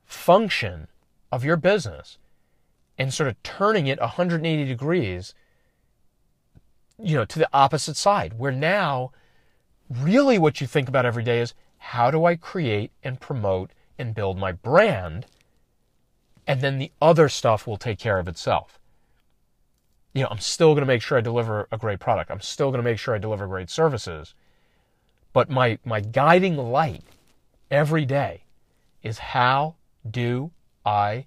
[0.07, 0.88] function
[1.31, 2.19] of your business
[2.97, 5.35] and sort of turning it 180 degrees
[6.99, 9.11] you know to the opposite side where now
[9.90, 14.14] really what you think about every day is how do I create and promote and
[14.14, 15.27] build my brand?
[16.47, 18.79] And then the other stuff will take care of itself.
[20.14, 22.31] You know I'm still going to make sure I deliver a great product.
[22.31, 24.35] I'm still going to make sure I deliver great services.
[25.33, 27.05] But my my guiding light
[27.71, 28.45] every day
[29.03, 29.75] is how
[30.11, 30.51] do
[30.85, 31.27] I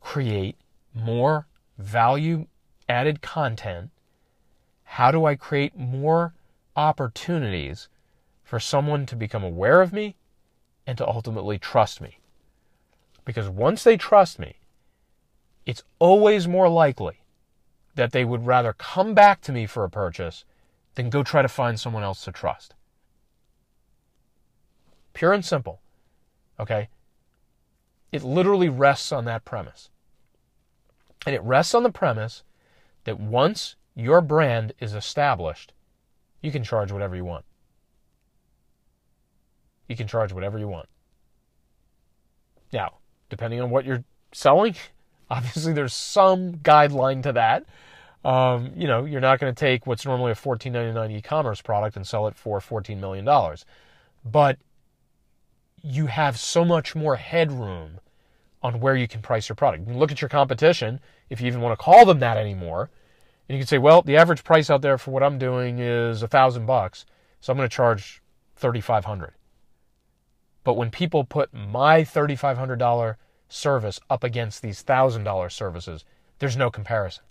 [0.00, 0.56] create
[0.94, 1.46] more
[1.78, 2.46] value
[2.88, 3.90] added content?
[4.84, 6.34] How do I create more
[6.74, 7.88] opportunities
[8.44, 10.16] for someone to become aware of me
[10.86, 12.18] and to ultimately trust me?
[13.24, 14.56] Because once they trust me,
[15.64, 17.22] it's always more likely
[17.96, 20.44] that they would rather come back to me for a purchase
[20.94, 22.74] than go try to find someone else to trust.
[25.12, 25.80] Pure and simple.
[26.60, 26.88] Okay?
[28.12, 29.90] It literally rests on that premise.
[31.26, 32.44] And it rests on the premise
[33.04, 35.72] that once your brand is established,
[36.40, 37.44] you can charge whatever you want.
[39.88, 40.88] You can charge whatever you want.
[42.72, 44.74] Now, depending on what you're selling,
[45.30, 47.64] obviously there's some guideline to that.
[48.24, 52.06] Um, you know, you're not going to take what's normally a $14.99 e-commerce product and
[52.06, 53.24] sell it for $14 million.
[54.24, 54.58] But
[55.86, 58.00] you have so much more headroom
[58.60, 59.86] on where you can price your product.
[59.86, 60.98] You look at your competition,
[61.30, 62.90] if you even want to call them that anymore,
[63.48, 66.24] and you can say, well, the average price out there for what I'm doing is
[66.24, 67.06] a thousand bucks,
[67.40, 68.20] so I'm going to charge
[68.56, 69.34] thirty five hundred.
[70.64, 73.18] But when people put my thirty five hundred dollar
[73.48, 76.04] service up against these thousand dollar services,
[76.40, 77.22] there's no comparison.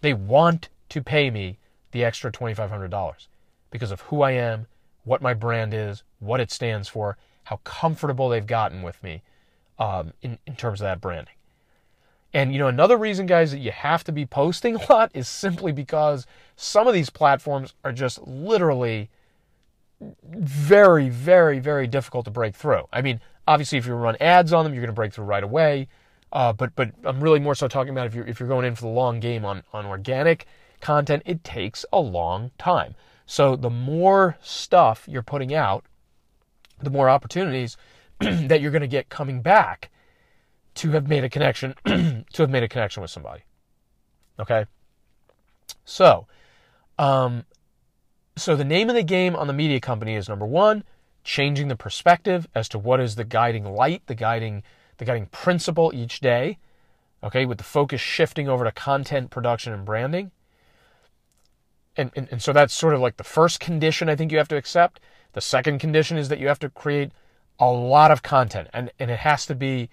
[0.00, 1.58] They want to pay me
[1.90, 3.28] the extra twenty five hundred dollars
[3.70, 4.66] because of who I am,
[5.02, 9.22] what my brand is, what it stands for, how comfortable they've gotten with me
[9.78, 11.34] um, in, in terms of that branding.
[12.32, 15.28] And you know, another reason, guys, that you have to be posting a lot is
[15.28, 16.26] simply because
[16.56, 19.08] some of these platforms are just literally
[20.22, 22.82] very, very, very difficult to break through.
[22.92, 25.44] I mean, obviously, if you run ads on them, you're going to break through right
[25.44, 25.88] away.
[26.32, 28.74] Uh, but but I'm really more so talking about if you're if you're going in
[28.74, 30.46] for the long game on on organic
[30.80, 32.96] content, it takes a long time.
[33.26, 35.84] So the more stuff you're putting out,
[36.84, 37.76] the more opportunities
[38.20, 39.90] that you're going to get coming back
[40.74, 43.42] to have made a connection to have made a connection with somebody.
[44.38, 44.66] Okay?
[45.84, 46.26] So,
[46.98, 47.44] um
[48.36, 50.82] so the name of the game on the media company is number 1,
[51.22, 54.62] changing the perspective as to what is the guiding light, the guiding
[54.98, 56.58] the guiding principle each day.
[57.22, 60.30] Okay, with the focus shifting over to content production and branding.
[61.96, 64.48] And, and, and so that's sort of like the first condition I think you have
[64.48, 65.00] to accept.
[65.34, 67.12] The second condition is that you have to create
[67.58, 69.90] a lot of content, and, and it has to be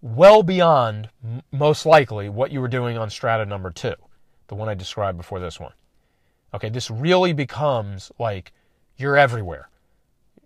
[0.00, 1.10] well beyond,
[1.52, 3.94] most likely, what you were doing on strata number two,
[4.46, 5.72] the one I described before this one.
[6.54, 8.52] Okay, this really becomes like
[8.96, 9.68] you're everywhere.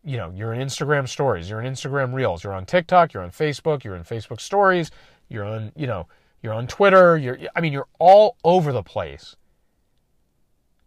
[0.05, 3.31] You know, you're in Instagram stories, you're in Instagram reels, you're on TikTok, you're on
[3.31, 4.90] Facebook, you're in Facebook stories,
[5.29, 6.09] you're on, you know,
[6.42, 9.37] you're on Twitter, you're I mean, you're all over the place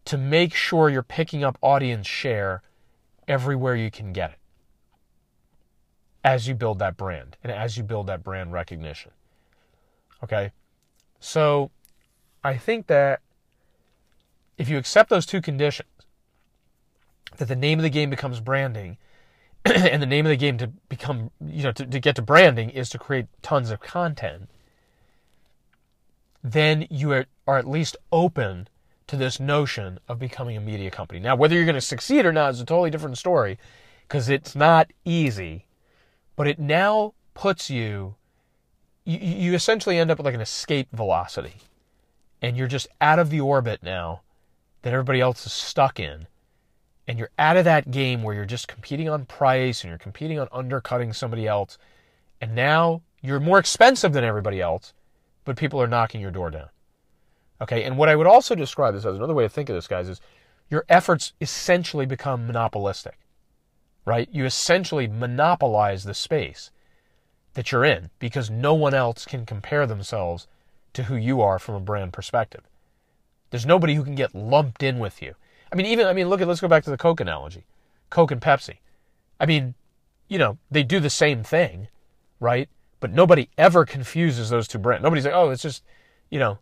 [0.06, 2.62] to make sure you're picking up audience share
[3.28, 4.40] everywhere you can get it
[6.24, 9.12] as you build that brand and as you build that brand recognition.
[10.24, 10.52] Okay?
[11.20, 11.72] So
[12.44, 13.22] I think that
[14.58, 15.90] if you accept those two conditions,
[17.38, 18.98] that the name of the game becomes branding,
[19.66, 22.70] and the name of the game to become, you know, to, to get to branding
[22.70, 24.50] is to create tons of content,
[26.44, 28.68] then you are, are at least open
[29.08, 31.20] to this notion of becoming a media company.
[31.20, 33.58] Now, whether you're going to succeed or not is a totally different story
[34.08, 35.66] because it's not easy,
[36.36, 38.16] but it now puts you,
[39.04, 41.56] you, you essentially end up with like an escape velocity
[42.42, 44.22] and you're just out of the orbit now
[44.82, 46.28] that everybody else is stuck in.
[47.08, 50.40] And you're out of that game where you're just competing on price and you're competing
[50.40, 51.78] on undercutting somebody else.
[52.42, 54.94] And now you're more expensive than everybody else,
[55.44, 56.70] but people are knocking your door down.
[57.62, 59.88] Okay, and what I would also describe this as another way to think of this,
[59.88, 60.20] guys, is
[60.70, 63.18] your efforts essentially become monopolistic,
[64.04, 64.28] right?
[64.32, 66.72] You essentially monopolize the space
[67.54, 70.48] that you're in because no one else can compare themselves
[70.94, 72.62] to who you are from a brand perspective.
[73.52, 75.36] There's nobody who can get lumped in with you.
[75.72, 77.66] I mean, even, I mean, look at, let's go back to the Coke analogy
[78.10, 78.78] Coke and Pepsi.
[79.40, 79.76] I mean,
[80.28, 81.88] you know, they do the same thing,
[82.40, 82.70] right?
[83.00, 85.04] But nobody ever confuses those two brands.
[85.04, 85.84] Nobody's like, oh, it's just,
[86.30, 86.60] you know,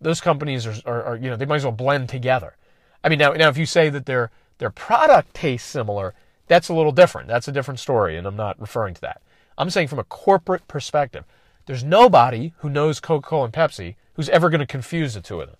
[0.00, 2.56] those companies are, are, are, you know, they might as well blend together.
[3.02, 6.14] I mean, now, now if you say that their their product tastes similar,
[6.46, 7.28] that's a little different.
[7.28, 9.20] That's a different story, and I'm not referring to that.
[9.58, 11.24] I'm saying from a corporate perspective,
[11.66, 15.48] there's nobody who knows Coca-Cola and Pepsi who's ever going to confuse the two of
[15.48, 15.56] them.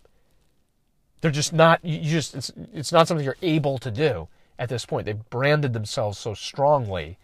[1.20, 1.84] They're just not.
[1.84, 5.06] You just it's it's not something you're able to do at this point.
[5.06, 7.18] They've branded themselves so strongly,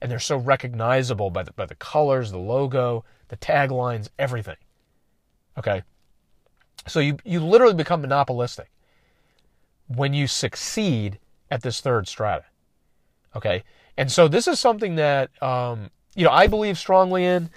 [0.00, 4.56] and they're so recognizable by the by the colors, the logo, the taglines, everything.
[5.58, 5.82] Okay,
[6.86, 8.70] so you, you literally become monopolistic
[9.88, 11.18] when you succeed
[11.50, 12.44] at this third strata.
[13.34, 13.64] Okay.
[13.96, 17.50] And so this is something that, um, you know, I believe strongly in.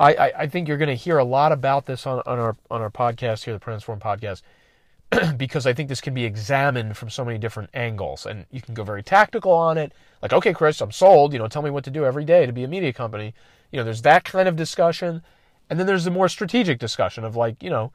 [0.00, 2.56] I, I, I think you're going to hear a lot about this on, on our
[2.70, 4.42] on our podcast here, the Transform podcast,
[5.36, 8.74] because I think this can be examined from so many different angles, and you can
[8.74, 9.92] go very tactical on it.
[10.22, 11.32] Like, okay, Chris, I'm sold.
[11.32, 13.34] You know, tell me what to do every day to be a media company.
[13.72, 15.22] You know, there's that kind of discussion,
[15.68, 17.92] and then there's the more strategic discussion of like, you know,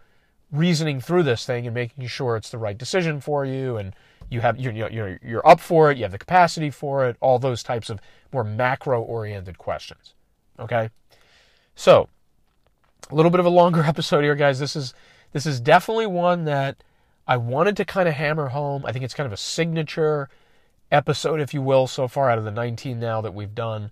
[0.54, 3.94] reasoning through this thing and making sure it's the right decision for you and
[4.30, 7.40] you have you're you're you're up for it, you have the capacity for it, all
[7.40, 8.00] those types of
[8.32, 10.14] more macro oriented questions.
[10.60, 10.90] Okay?
[11.76, 12.08] So,
[13.10, 14.60] a little bit of a longer episode here guys.
[14.60, 14.94] This is
[15.34, 16.84] this is definitely one that
[17.28, 18.86] I wanted to kind of hammer home.
[18.86, 20.30] I think it's kind of a signature
[20.92, 23.92] episode if you will so far out of the 19 now that we've done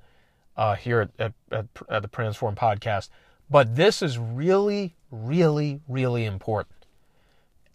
[0.56, 3.10] uh, here at, at, at, at the Transform podcast.
[3.52, 6.88] But this is really, really, really important.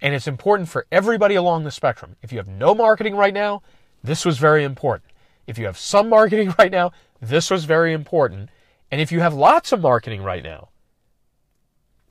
[0.00, 2.16] And it's important for everybody along the spectrum.
[2.22, 3.62] If you have no marketing right now,
[4.02, 5.10] this was very important.
[5.46, 8.48] If you have some marketing right now, this was very important.
[8.90, 10.70] And if you have lots of marketing right now,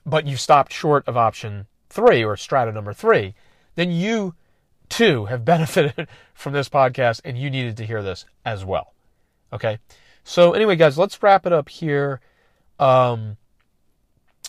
[0.06, 3.34] but you stopped short of option three or strata number three,
[3.74, 4.36] then you
[4.90, 8.94] too have benefited from this podcast and you needed to hear this as well.
[9.52, 9.80] Okay.
[10.24, 12.20] So anyway, guys, let's wrap it up here.
[12.78, 13.38] Um,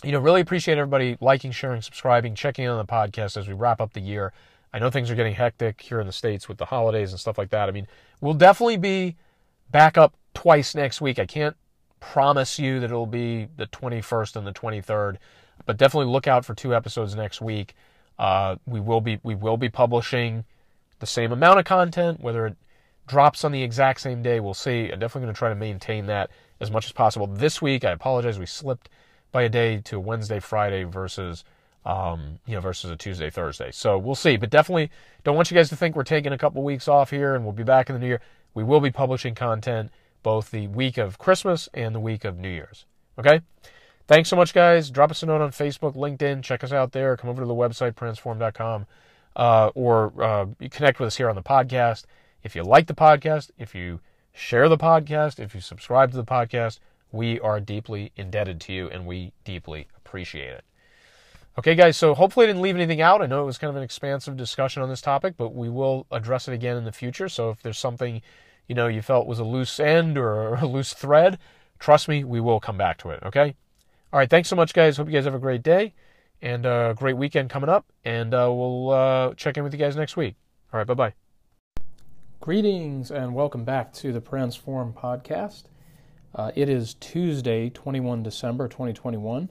[0.03, 3.53] you know, really appreciate everybody liking, sharing, subscribing, checking in on the podcast as we
[3.53, 4.33] wrap up the year.
[4.73, 7.37] I know things are getting hectic here in the States with the holidays and stuff
[7.37, 7.69] like that.
[7.69, 7.87] I mean,
[8.21, 9.15] we'll definitely be
[9.71, 11.19] back up twice next week.
[11.19, 11.55] I can't
[11.99, 15.17] promise you that it'll be the 21st and the 23rd,
[15.65, 17.73] but definitely look out for two episodes next week.
[18.19, 20.43] Uh, we will be we will be publishing
[20.99, 22.57] the same amount of content, whether it
[23.07, 24.91] drops on the exact same day, we'll see.
[24.91, 26.29] I'm definitely going to try to maintain that
[26.59, 27.27] as much as possible.
[27.27, 28.89] This week, I apologize, we slipped
[29.31, 31.43] by a day to Wednesday, Friday versus
[31.85, 33.71] um, you know versus a Tuesday, Thursday.
[33.71, 34.37] So we'll see.
[34.37, 34.91] But definitely
[35.23, 37.53] don't want you guys to think we're taking a couple weeks off here and we'll
[37.53, 38.21] be back in the new year.
[38.53, 39.91] We will be publishing content
[40.23, 42.85] both the week of Christmas and the week of New Year's.
[43.17, 43.41] Okay?
[44.07, 44.89] Thanks so much, guys.
[44.89, 46.43] Drop us a note on Facebook, LinkedIn.
[46.43, 47.17] Check us out there.
[47.17, 48.85] Come over to the website, transform.com,
[49.35, 52.05] uh, or uh, connect with us here on the podcast.
[52.43, 53.99] If you like the podcast, if you
[54.33, 56.79] share the podcast, if you subscribe to the podcast,
[57.11, 60.63] We are deeply indebted to you and we deeply appreciate it.
[61.57, 63.21] Okay, guys, so hopefully I didn't leave anything out.
[63.21, 66.05] I know it was kind of an expansive discussion on this topic, but we will
[66.11, 67.27] address it again in the future.
[67.27, 68.21] So if there's something,
[68.67, 71.39] you know, you felt was a loose end or a loose thread,
[71.79, 73.55] trust me, we will come back to it, okay?
[74.13, 74.97] All right, thanks so much, guys.
[74.97, 75.93] Hope you guys have a great day
[76.41, 79.95] and a great weekend coming up, and uh, we'll uh, check in with you guys
[79.95, 80.35] next week.
[80.71, 81.13] All right, bye bye.
[82.39, 85.63] Greetings and welcome back to the Transform podcast.
[86.35, 89.49] Uh, it is Tuesday, 21 December 2021.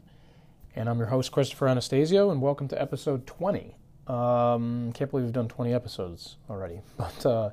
[0.74, 3.74] And I'm your host, Christopher Anastasio, and welcome to episode 20.
[4.06, 6.80] Um, can't believe we've done 20 episodes already.
[6.96, 7.50] But uh,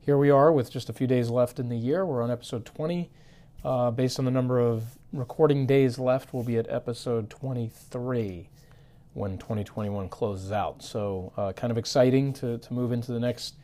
[0.00, 2.04] here we are with just a few days left in the year.
[2.04, 3.10] We're on episode 20.
[3.64, 8.50] Uh, based on the number of recording days left, we'll be at episode 23
[9.14, 10.82] when 2021 closes out.
[10.82, 13.54] So, uh, kind of exciting to, to move into the next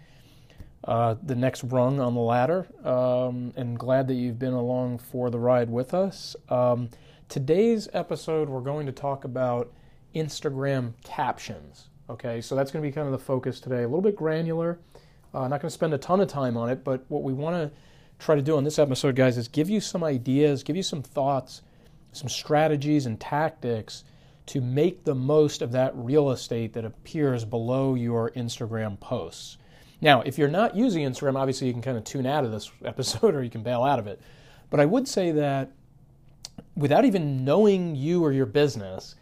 [0.85, 2.67] uh, the next rung on the ladder.
[2.85, 6.37] Um, and glad that you've been along for the ride with us.
[6.49, 6.89] Um,
[7.31, 9.73] Today's episode, we're going to talk about
[10.17, 11.89] Instagram captions.
[12.09, 13.85] Okay, so that's going to be kind of the focus today.
[13.85, 14.81] A little bit granular.
[15.33, 17.55] Uh, not going to spend a ton of time on it, but what we want
[17.55, 17.71] to
[18.19, 21.03] try to do on this episode, guys, is give you some ideas, give you some
[21.05, 21.63] thoughts,
[22.11, 24.03] some strategies and tactics
[24.47, 29.57] to make the most of that real estate that appears below your Instagram posts.
[30.01, 32.71] Now, if you're not using Instagram, obviously you can kind of tune out of this
[32.85, 34.21] episode or you can bail out of it.
[34.71, 35.73] But I would say that
[36.77, 39.17] without even knowing you or your business,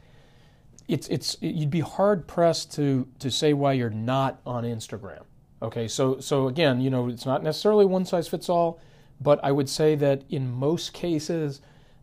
[0.87, 5.23] it's it's you'd be hard pressed to to say why you're not on Instagram.
[5.61, 8.81] Okay, so so again, you know, it's not necessarily one size fits all,
[9.21, 11.61] but I would say that in most cases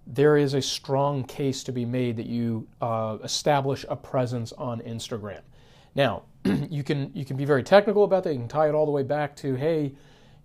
[0.08, 4.82] there is a strong case to be made that you uh, establish a presence on
[4.82, 5.42] Instagram.
[5.96, 8.34] Now, you can you can be very technical about that.
[8.34, 9.94] You can tie it all the way back to hey,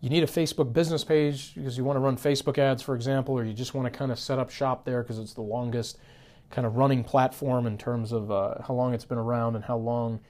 [0.01, 3.37] you need a Facebook business page because you want to run Facebook ads, for example,
[3.37, 5.99] or you just want to kind of set up shop there because it's the longest
[6.51, 9.77] kind of running platform in terms of uh, how long it's been around and how
[9.77, 10.21] long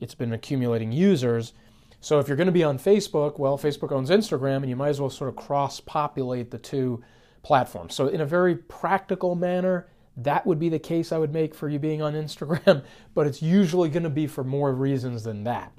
[0.00, 1.52] it's been accumulating users.
[2.00, 4.90] So if you're going to be on Facebook, well, Facebook owns Instagram, and you might
[4.90, 7.02] as well sort of cross populate the two
[7.42, 7.94] platforms.
[7.94, 9.88] So, in a very practical manner,
[10.18, 13.42] that would be the case I would make for you being on Instagram, but it's
[13.42, 15.72] usually going to be for more reasons than that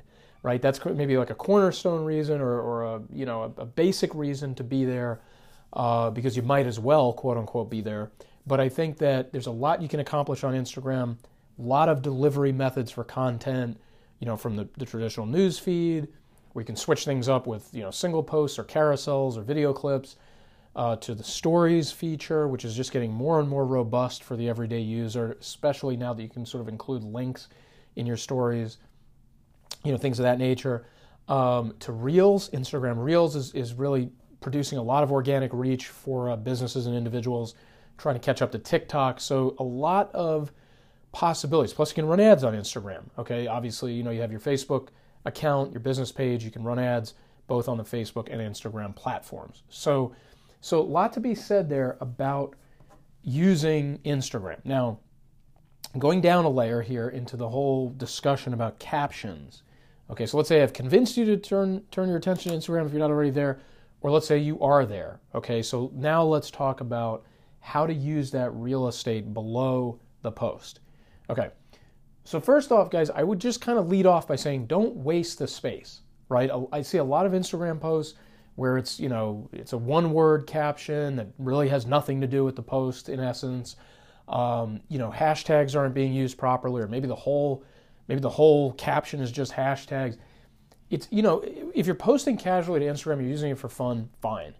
[0.43, 0.61] right?
[0.61, 4.55] That's maybe like a cornerstone reason or, or a you know a, a basic reason
[4.55, 5.21] to be there
[5.73, 8.11] uh, because you might as well quote unquote be there.
[8.47, 11.17] But I think that there's a lot you can accomplish on Instagram.
[11.57, 13.79] A lot of delivery methods for content,
[14.19, 16.07] you know, from the, the traditional news feed.
[16.53, 20.15] We can switch things up with you know single posts or carousels or video clips.
[20.79, 24.47] Uh, to the stories feature, which is just getting more and more robust for the
[24.47, 27.49] everyday user, especially now that you can sort of include links
[27.97, 28.77] in your stories
[29.83, 30.85] you know, things of that nature.
[31.27, 34.09] Um, to Reels, Instagram Reels is, is really
[34.41, 37.55] producing a lot of organic reach for uh, businesses and individuals
[37.97, 39.19] trying to catch up to TikTok.
[39.19, 40.51] So a lot of
[41.11, 41.73] possibilities.
[41.73, 43.03] Plus, you can run ads on Instagram.
[43.17, 44.87] Okay, obviously, you know you have your Facebook
[45.25, 46.43] account, your business page.
[46.43, 47.13] You can run ads
[47.47, 49.63] both on the Facebook and Instagram platforms.
[49.69, 50.13] So,
[50.61, 52.55] so a lot to be said there about
[53.23, 54.57] using Instagram.
[54.65, 54.99] Now,
[55.97, 59.63] going down a layer here into the whole discussion about captions.
[60.09, 62.91] Okay, so let's say I've convinced you to turn turn your attention to Instagram if
[62.91, 63.59] you're not already there,
[64.01, 65.19] or let's say you are there.
[65.35, 67.25] Okay, so now let's talk about
[67.59, 70.79] how to use that real estate below the post.
[71.29, 71.49] Okay,
[72.23, 75.39] so first off, guys, I would just kind of lead off by saying don't waste
[75.39, 76.49] the space, right?
[76.71, 78.15] I see a lot of Instagram posts
[78.59, 82.43] where it's you know it's a one word caption that really has nothing to do
[82.45, 83.75] with the post in essence.
[84.27, 87.63] Um, you know, hashtags aren't being used properly, or maybe the whole
[88.09, 90.17] Maybe the whole caption is just hashtags.
[90.89, 91.43] It's, you know,
[91.75, 94.55] if you're posting casually to Instagram, you're using it for fun, fine.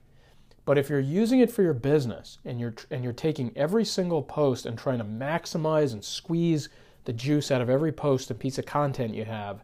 [0.65, 4.21] But if you're using it for your business and you're and you're taking every single
[4.21, 6.69] post and trying to maximize and squeeze
[7.05, 9.63] the juice out of every post and piece of content you have,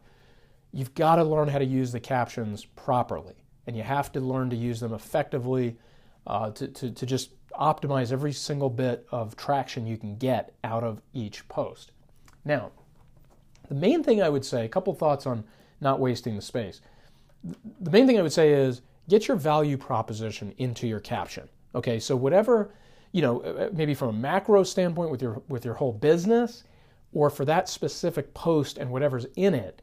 [0.72, 3.34] you've got to learn how to use the captions properly,
[3.66, 5.76] and you have to learn to use them effectively
[6.26, 10.84] uh, to, to to just optimize every single bit of traction you can get out
[10.84, 11.92] of each post.
[12.44, 12.70] Now,
[13.68, 15.44] the main thing I would say, a couple thoughts on
[15.80, 16.80] not wasting the space.
[17.80, 21.48] The main thing I would say is get your value proposition into your caption.
[21.74, 22.72] Okay, so whatever,
[23.12, 26.64] you know, uh, uh, maybe from a macro standpoint with your with your whole business,
[27.12, 29.82] or for that specific post and whatever's in it,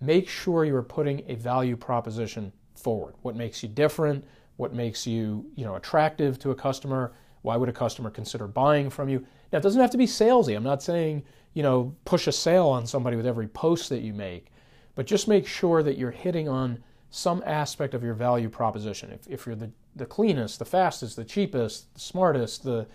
[0.00, 3.14] make sure you are putting a value proposition forward.
[3.22, 4.24] What makes you different?
[4.56, 7.12] What makes you, you know, attractive to a customer?
[7.42, 9.26] Why would a customer consider buying from you?
[9.52, 10.56] Now, it doesn't have to be salesy.
[10.56, 14.12] I'm not saying, you know, push a sale on somebody with every post that you
[14.12, 14.46] make,
[14.94, 19.10] but just make sure that you're hitting on some aspect of your value proposition.
[19.12, 22.86] If, if you're the, the cleanest, the fastest, the cheapest, the smartest, the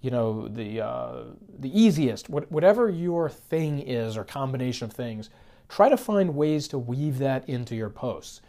[0.00, 1.24] you know the uh,
[1.58, 5.28] the easiest, what, whatever your thing is or combination of things,
[5.68, 8.40] try to find ways to weave that into your posts.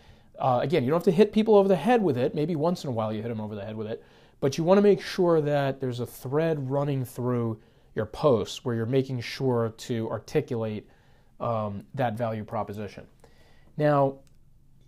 [0.42, 2.34] Uh, again, you don't have to hit people over the head with it.
[2.34, 4.04] Maybe once in a while you hit them over the head with it,
[4.40, 7.60] but you want to make sure that there's a thread running through
[7.94, 10.88] your posts where you're making sure to articulate
[11.40, 13.06] um, that value proposition.
[13.78, 14.16] Now,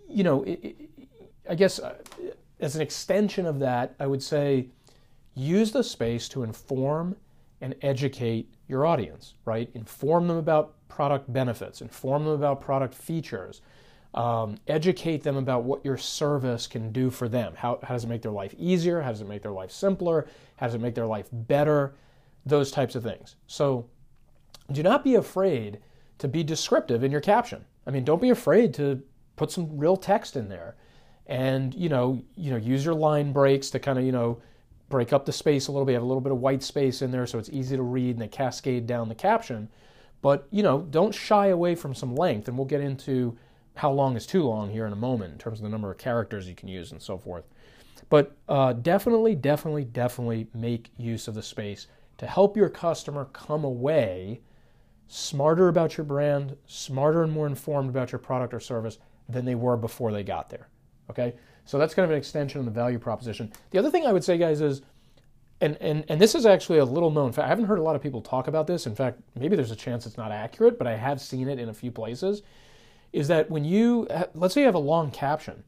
[0.09, 0.75] you know, it, it,
[1.49, 1.95] I guess uh,
[2.59, 4.69] as an extension of that, I would say
[5.35, 7.15] use the space to inform
[7.61, 9.69] and educate your audience, right?
[9.73, 13.61] Inform them about product benefits, inform them about product features,
[14.13, 17.53] um, educate them about what your service can do for them.
[17.55, 19.01] How, how does it make their life easier?
[19.01, 20.27] How does it make their life simpler?
[20.57, 21.95] How does it make their life better?
[22.45, 23.35] Those types of things.
[23.47, 23.87] So
[24.71, 25.79] do not be afraid
[26.19, 27.65] to be descriptive in your caption.
[27.87, 29.01] I mean, don't be afraid to
[29.35, 30.75] put some real text in there
[31.27, 34.41] and you know you know use your line breaks to kind of you know
[34.89, 37.11] break up the space a little bit have a little bit of white space in
[37.11, 39.69] there so it's easy to read and they cascade down the caption
[40.21, 43.37] but you know don't shy away from some length and we'll get into
[43.75, 45.97] how long is too long here in a moment in terms of the number of
[45.97, 47.45] characters you can use and so forth
[48.09, 53.63] but uh, definitely definitely definitely make use of the space to help your customer come
[53.63, 54.39] away
[55.07, 58.97] smarter about your brand smarter and more informed about your product or service
[59.29, 60.67] than they were before they got there.
[61.09, 61.35] Okay?
[61.65, 63.51] So that's kind of an extension of the value proposition.
[63.71, 64.81] The other thing I would say, guys, is
[65.61, 67.45] and, and, and this is actually a little known fact.
[67.45, 68.85] I haven't heard a lot of people talk about this.
[68.85, 71.69] In fact, maybe there's a chance it's not accurate, but I have seen it in
[71.69, 72.41] a few places.
[73.13, 75.63] Is that when you, let's say you have a long caption,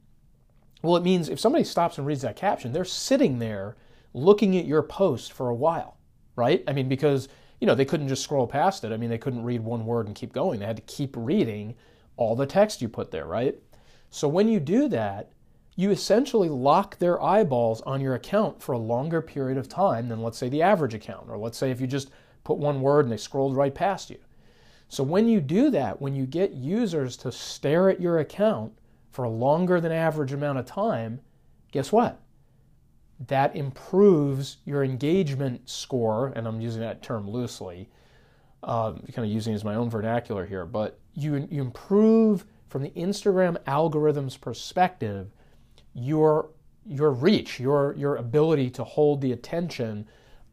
[0.82, 3.76] well, it means if somebody stops and reads that caption, they're sitting there
[4.14, 5.98] looking at your post for a while,
[6.36, 6.64] right?
[6.68, 7.30] I mean, because,
[7.60, 8.92] you know, they couldn't just scroll past it.
[8.92, 10.60] I mean, they couldn't read one word and keep going.
[10.60, 11.76] They had to keep reading
[12.18, 13.56] all the text you put there, right?
[14.10, 15.32] So when you do that,
[15.76, 20.24] you essentially lock their eyeballs on your account for a longer period of time than,
[20.24, 22.10] let's say, the average account, or let's say if you just
[22.44, 24.18] put one word and they scrolled right past you.
[24.88, 28.74] So when you do that, when you get users to stare at your account
[29.12, 31.20] for a longer than average amount of time,
[31.72, 32.22] guess what?
[33.28, 37.90] That improves your engagement score, and I'm using that term loosely,
[38.64, 42.90] uh, kind of using as my own vernacular here, but you, you improve from the
[42.92, 45.32] Instagram algorithm's perspective
[45.94, 46.50] your
[46.86, 50.08] your reach, your your ability to hold the attention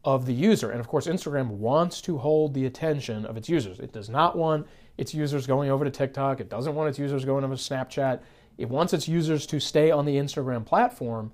[0.04, 0.70] of the user.
[0.70, 3.78] And of course, Instagram wants to hold the attention of its users.
[3.78, 4.66] It does not want
[4.98, 6.40] its users going over to TikTok.
[6.40, 8.20] It doesn't want its users going over to Snapchat.
[8.58, 11.32] It wants its users to stay on the Instagram platform.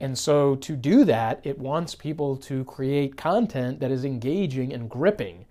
[0.00, 4.88] And so to do that, it wants people to create content that is engaging and
[4.88, 5.46] gripping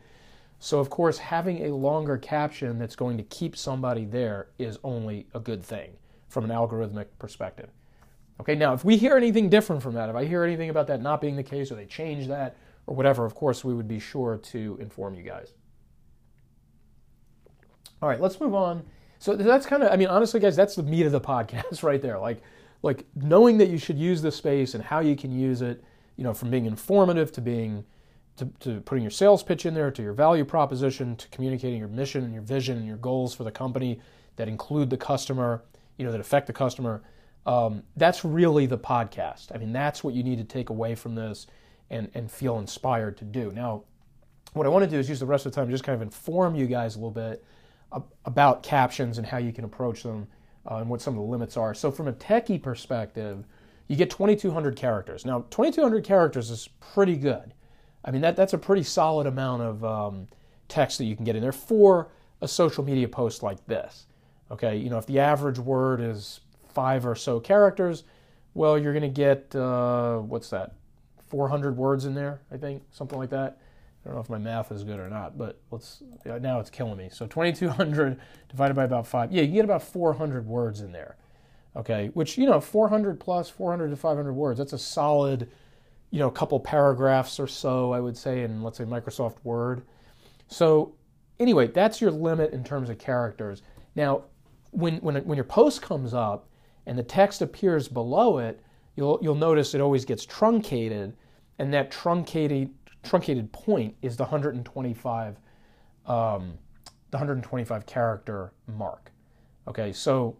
[0.61, 5.26] so, of course, having a longer caption that's going to keep somebody there is only
[5.34, 5.91] a good thing
[6.28, 7.70] from an algorithmic perspective.
[8.40, 11.02] Okay, now if we hear anything different from that, if I hear anything about that
[11.02, 12.56] not being the case or they change that
[12.88, 15.54] or whatever, of course, we would be sure to inform you guys.
[18.02, 18.84] All right, let's move on.
[19.20, 22.02] So that's kind of, I mean, honestly, guys, that's the meat of the podcast right
[22.02, 22.18] there.
[22.18, 22.42] Like,
[22.82, 25.84] like knowing that you should use the space and how you can use it,
[26.16, 27.84] you know, from being informative to being
[28.38, 31.90] to, to putting your sales pitch in there, to your value proposition, to communicating your
[31.90, 34.00] mission and your vision and your goals for the company
[34.38, 35.62] that include the customer,
[35.98, 37.04] you know, that affect the customer.
[37.50, 39.47] Um, that's really the podcast.
[39.56, 41.47] I mean, that's what you need to take away from this
[41.89, 43.52] and, and feel inspired to do.
[43.52, 43.86] Now,
[44.54, 45.95] what I want to do is use the rest of the time to just kind
[45.95, 47.43] of inform you guys a little bit
[48.26, 50.28] about captions and how you can approach them
[50.70, 51.74] uh, and what some of the limits are.
[51.74, 53.47] So, from a techie perspective,
[53.88, 55.26] you get 2,200 characters.
[55.26, 57.56] Now, 2,200 characters is pretty good.
[58.06, 60.28] I mean, that, that's a pretty solid amount of um,
[60.68, 64.06] text that you can get in there for a social media post like this.
[64.52, 66.41] Okay, you know, if the average word is
[66.74, 68.03] five or so characters,
[68.53, 70.74] well, you're going to get, uh, what's that,
[71.28, 73.59] 400 words in there, I think, something like that.
[74.03, 76.97] I don't know if my math is good or not, but let's, now it's killing
[76.97, 77.09] me.
[77.11, 81.17] So 2200 divided by about five, yeah, you get about 400 words in there.
[81.76, 85.49] Okay, which, you know, 400 plus 400 to 500 words, that's a solid
[86.11, 89.84] you know, couple paragraphs or so, I would say, in let's say Microsoft Word.
[90.47, 90.95] So
[91.39, 93.61] anyway, that's your limit in terms of characters.
[93.95, 94.24] Now,
[94.72, 96.47] when when when your post comes up
[96.86, 98.61] and the text appears below it,
[98.95, 101.15] you'll you'll notice it always gets truncated,
[101.57, 102.73] and that truncated
[103.03, 105.38] truncated point is the 125
[106.05, 106.57] um,
[107.11, 109.11] the 125 character mark.
[109.67, 110.38] Okay, so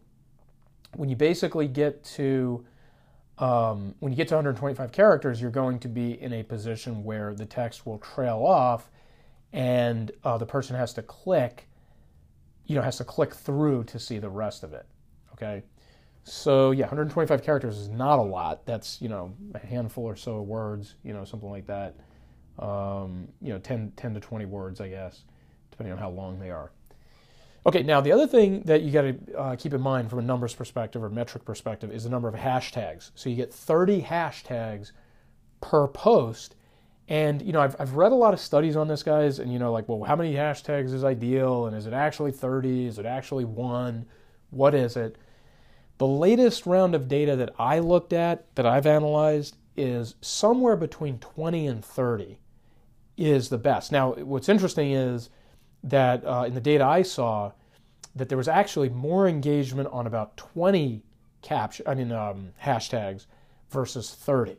[0.96, 2.66] when you basically get to
[3.38, 7.34] um, when you get to 125 characters, you're going to be in a position where
[7.34, 8.92] the text will trail off,
[9.54, 11.70] and uh, the person has to click,
[12.66, 14.86] you know, has to click through to see the rest of it.
[15.34, 15.64] Okay,
[16.24, 18.66] So yeah, 125 characters is not a lot.
[18.66, 21.96] That's you know a handful or so of words, you know something like that.
[22.60, 25.24] Um, you know 10, 10 to 20 words, I guess,
[25.72, 26.72] depending on how long they are.
[27.66, 30.22] Okay, now the other thing that you got to uh, keep in mind from a
[30.22, 33.12] numbers perspective or metric perspective is the number of hashtags.
[33.16, 34.92] So you get 30 hashtags
[35.62, 36.56] per post.
[37.10, 39.58] And, you know, I've, I've read a lot of studies on this, guys, and, you
[39.58, 41.66] know, like, well, how many hashtags is ideal?
[41.66, 42.86] And is it actually 30?
[42.86, 44.06] Is it actually one?
[44.52, 45.18] What is it?
[46.00, 51.20] The latest round of data that I looked at, that I've analyzed, is somewhere between
[51.20, 52.40] 20 and 30
[53.18, 53.92] is the best.
[53.92, 55.30] Now, what's interesting is
[55.84, 57.52] that uh, in the data I saw,
[58.16, 61.04] that there was actually more engagement on about 20
[61.42, 63.26] caption, I mean, um, hashtags
[63.70, 64.56] versus 30.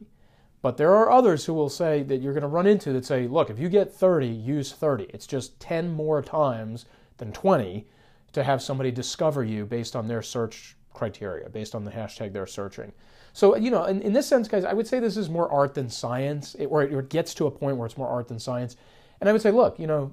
[0.61, 3.27] But there are others who will say that you're going to run into that say,
[3.27, 5.05] look, if you get 30, use 30.
[5.05, 6.85] It's just 10 more times
[7.17, 7.87] than 20
[8.33, 12.47] to have somebody discover you based on their search criteria, based on the hashtag they're
[12.47, 12.93] searching.
[13.33, 15.75] So, you know, in, in this sense, guys, I would say this is more art
[15.75, 18.77] than science, it, or it gets to a point where it's more art than science.
[19.21, 20.13] And I would say, look, you know,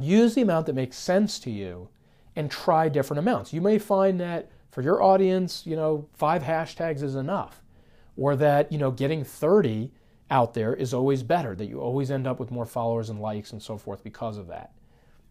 [0.00, 1.88] use the amount that makes sense to you
[2.34, 3.52] and try different amounts.
[3.52, 7.62] You may find that for your audience, you know, five hashtags is enough,
[8.16, 9.90] or that, you know, getting 30
[10.30, 13.52] out there is always better, that you always end up with more followers and likes
[13.52, 14.72] and so forth because of that.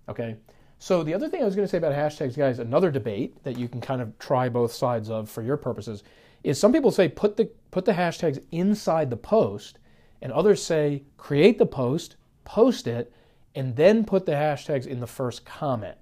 [0.08, 0.38] Okay?
[0.80, 3.58] So the other thing I was going to say about hashtags, guys, another debate that
[3.58, 6.04] you can kind of try both sides of for your purposes
[6.44, 9.80] is some people say put the put the hashtags inside the post,
[10.22, 13.12] and others say create the post, post it,
[13.56, 15.98] and then put the hashtags in the first comment.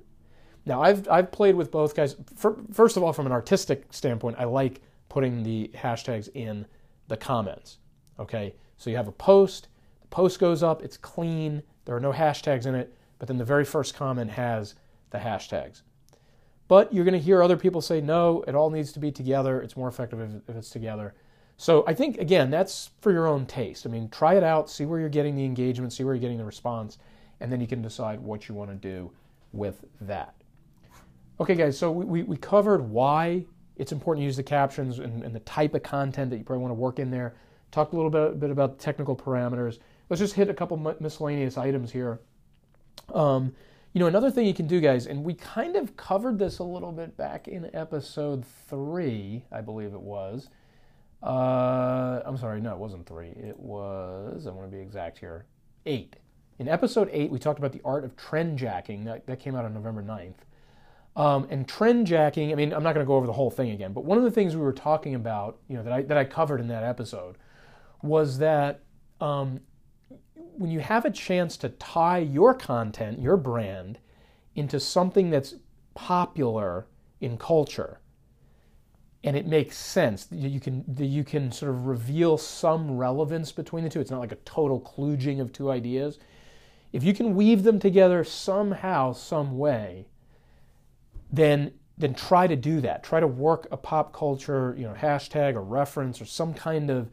[0.66, 2.16] Now, I've, I've played with both guys.
[2.36, 6.66] For, first of all, from an artistic standpoint, I like putting the hashtags in
[7.08, 7.78] the comments.
[8.20, 9.68] Okay, so you have a post,
[10.02, 12.94] the post goes up, it's clean, there are no hashtags in it,
[13.24, 14.76] but then the very first comment has
[15.12, 15.84] the hashtags.
[16.68, 19.62] But you're going to hear other people say, no, it all needs to be together.
[19.62, 21.14] It's more effective if, it's together.
[21.56, 23.86] So I think, again, that's for your own taste.
[23.86, 26.38] I mean, try it out, see where you're getting the engagement, see where you're getting
[26.38, 26.98] the response,
[27.40, 29.10] and then you can decide what you want to do
[29.54, 30.36] with that.
[31.40, 33.46] Okay, guys, so we, we covered why
[33.78, 36.62] it's important to use the captions and, and, the type of content that you probably
[36.62, 37.36] want to work in there.
[37.72, 39.80] Talked a little bit, bit about technical parameters.
[40.10, 42.20] Let's just hit a couple miscellaneous items here.
[43.14, 43.54] Um,
[43.94, 46.64] you know, another thing you can do, guys, and we kind of covered this a
[46.64, 50.50] little bit back in episode three, I believe it was.
[51.22, 53.30] Uh, I'm sorry, no, it wasn't three.
[53.30, 55.46] It was, I want to be exact here,
[55.86, 56.16] eight.
[56.60, 59.06] In episode 8, we talked about the art of trend jacking.
[59.06, 60.36] That, that came out on November 9th.
[61.16, 63.72] Um, and trend jacking, I mean, I'm not going to go over the whole thing
[63.72, 66.18] again, but one of the things we were talking about, you know, that I, that
[66.18, 67.38] I covered in that episode
[68.02, 68.82] was that
[69.22, 69.60] um,
[70.58, 74.00] when you have a chance to tie your content, your brand,
[74.56, 75.56] into something that's
[75.94, 76.88] popular
[77.22, 78.00] in culture,
[79.24, 80.28] and it makes sense.
[80.32, 84.02] You can you can sort of reveal some relevance between the two.
[84.02, 86.20] It's not like a total kludging of two ideas.
[86.92, 90.08] If you can weave them together somehow, some way,
[91.32, 93.04] then then try to do that.
[93.04, 97.10] Try to work a pop culture, you know, hashtag or reference or some kind of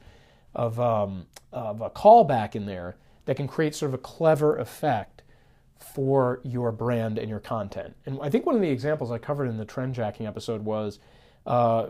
[0.55, 2.97] of, um, of a callback in there
[3.31, 5.23] that can create sort of a clever effect
[5.79, 7.95] for your brand and your content.
[8.05, 10.99] And I think one of the examples I covered in the trend jacking episode was,
[11.47, 11.87] uh,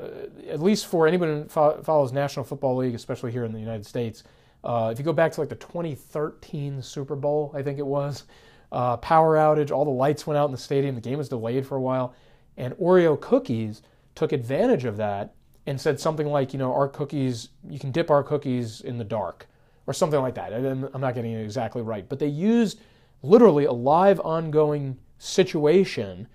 [0.51, 4.23] at least for anyone who follows National Football League, especially here in the United States,
[4.65, 8.25] uh, if you go back to like the 2013 Super Bowl, I think it was,
[8.71, 11.67] uh, power outage, all the lights went out in the stadium, the game was delayed
[11.67, 12.15] for a while,
[12.59, 13.81] and Oreo cookies
[14.15, 15.33] took advantage of that
[15.67, 19.05] and said something like, you know, our cookies, you can dip our cookies in the
[19.05, 19.47] dark,
[19.87, 20.53] or something like that.
[20.53, 22.81] I'm not getting it exactly right, but they used
[23.23, 26.29] literally a live, ongoing situation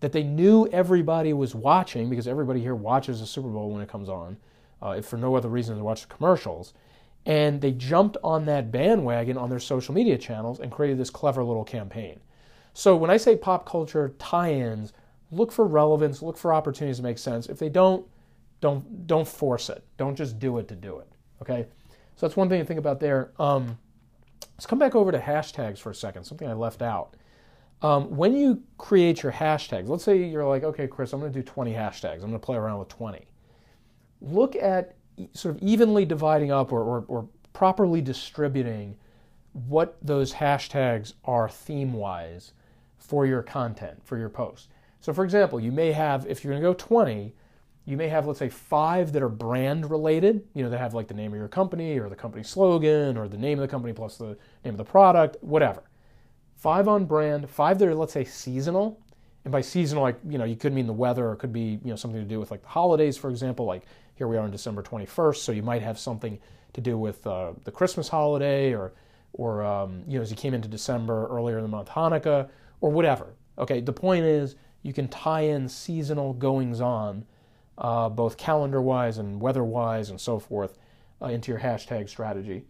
[0.00, 3.88] that they knew everybody was watching because everybody here watches the Super Bowl when it
[3.88, 4.36] comes on,
[4.82, 6.74] uh, if for no other reason than to watch the commercials
[7.26, 11.42] and they jumped on that bandwagon on their social media channels and created this clever
[11.42, 12.20] little campaign.
[12.74, 14.92] So when I say pop culture tie-ins,
[15.30, 17.46] look for relevance, look for opportunities to make sense.
[17.46, 18.06] If they don't,
[18.60, 19.84] don't don't force it.
[19.96, 21.08] Don't just do it to do it.
[21.42, 21.66] Okay.
[22.16, 23.32] So that's one thing to think about there.
[23.38, 23.78] Um,
[24.52, 26.24] let's come back over to hashtags for a second.
[26.24, 27.16] Something I left out.
[27.82, 31.38] Um, when you create your hashtags, let's say you're like, okay, Chris, I'm going to
[31.38, 32.14] do 20 hashtags.
[32.14, 33.26] I'm going to play around with 20.
[34.20, 34.94] Look at
[35.32, 38.96] sort of evenly dividing up or, or, or properly distributing
[39.52, 42.52] what those hashtags are theme wise
[42.96, 44.68] for your content, for your post.
[45.00, 47.34] So, for example, you may have, if you're going to go 20,
[47.86, 51.08] you may have, let's say, five that are brand related, you know, that have like
[51.08, 53.92] the name of your company or the company slogan or the name of the company
[53.92, 55.82] plus the name of the product, whatever.
[56.56, 58.98] Five on brand, five that are, let's say, seasonal,
[59.44, 61.78] and by seasonal, like you know, you could mean the weather, or it could be
[61.84, 63.66] you know something to do with like the holidays, for example.
[63.66, 63.82] Like
[64.14, 66.38] here we are on December 21st, so you might have something
[66.72, 68.92] to do with uh, the Christmas holiday, or
[69.34, 72.48] or um, you know, as you came into December earlier in the month, Hanukkah,
[72.80, 73.34] or whatever.
[73.58, 77.26] Okay, the point is you can tie in seasonal goings on,
[77.78, 80.78] uh, both calendar wise and weather wise and so forth,
[81.22, 82.64] uh, into your hashtag strategy.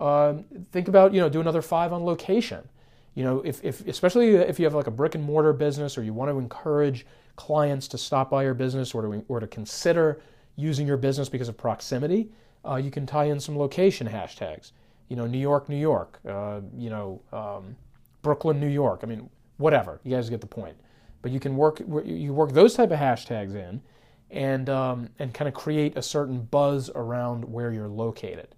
[0.00, 2.68] Um, think about you know do another five on location.
[3.14, 6.02] You know, if, if especially if you have like a brick and mortar business or
[6.02, 7.06] you want to encourage
[7.36, 10.20] clients to stop by your business or to, or to consider
[10.56, 12.30] using your business because of proximity,
[12.66, 14.72] uh, you can tie in some location hashtags.
[15.08, 16.20] You know, New York, New York.
[16.26, 17.76] Uh, you know, um,
[18.22, 19.00] Brooklyn, New York.
[19.02, 20.00] I mean, whatever.
[20.04, 20.76] You guys get the point.
[21.22, 23.82] But you can work you work those type of hashtags in,
[24.30, 28.48] and um, and kind of create a certain buzz around where you're located.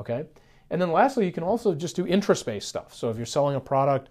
[0.00, 0.24] Okay.
[0.70, 2.94] And then lastly, you can also just do interest-based stuff.
[2.94, 4.08] So if you're selling a product,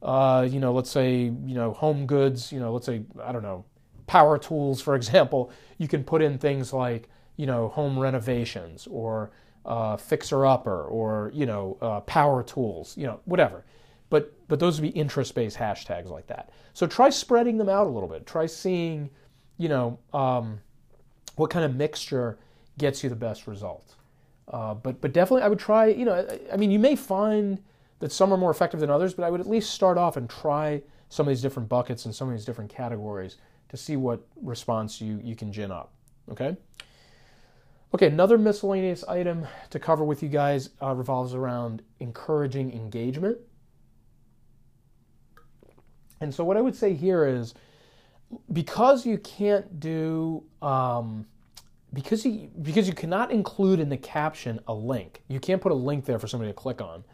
[0.00, 3.42] uh, you know, let's say, you know, home goods, you know, let's say, I don't
[3.42, 3.64] know,
[4.06, 9.32] power tools, for example, you can put in things like, you know, home renovations or
[9.66, 13.64] uh, fixer-upper or, you know, uh, power tools, you know, whatever.
[14.08, 16.50] But, but those would be interest-based hashtags like that.
[16.74, 18.24] So try spreading them out a little bit.
[18.24, 19.10] Try seeing,
[19.58, 20.60] you know, um,
[21.36, 22.38] what kind of mixture
[22.78, 23.94] gets you the best result.
[24.48, 25.86] Uh, but but definitely, I would try.
[25.86, 27.62] You know, I, I, mean, you may find
[28.00, 30.28] that some are more effective than others, but I would at least start off and
[30.28, 33.36] try some of these different buckets and some of these different categories
[33.70, 35.92] to see what response you you can gin up.
[36.30, 36.56] Okay.
[37.94, 43.38] Okay, another miscellaneous item to cover with you guys uh, revolves around encouraging engagement.
[46.20, 47.54] And so, what I would say here is
[48.52, 51.26] because you can't do um,
[51.92, 55.22] because you because you cannot include in the caption a link.
[55.28, 57.04] You can't put a link there for somebody to click on.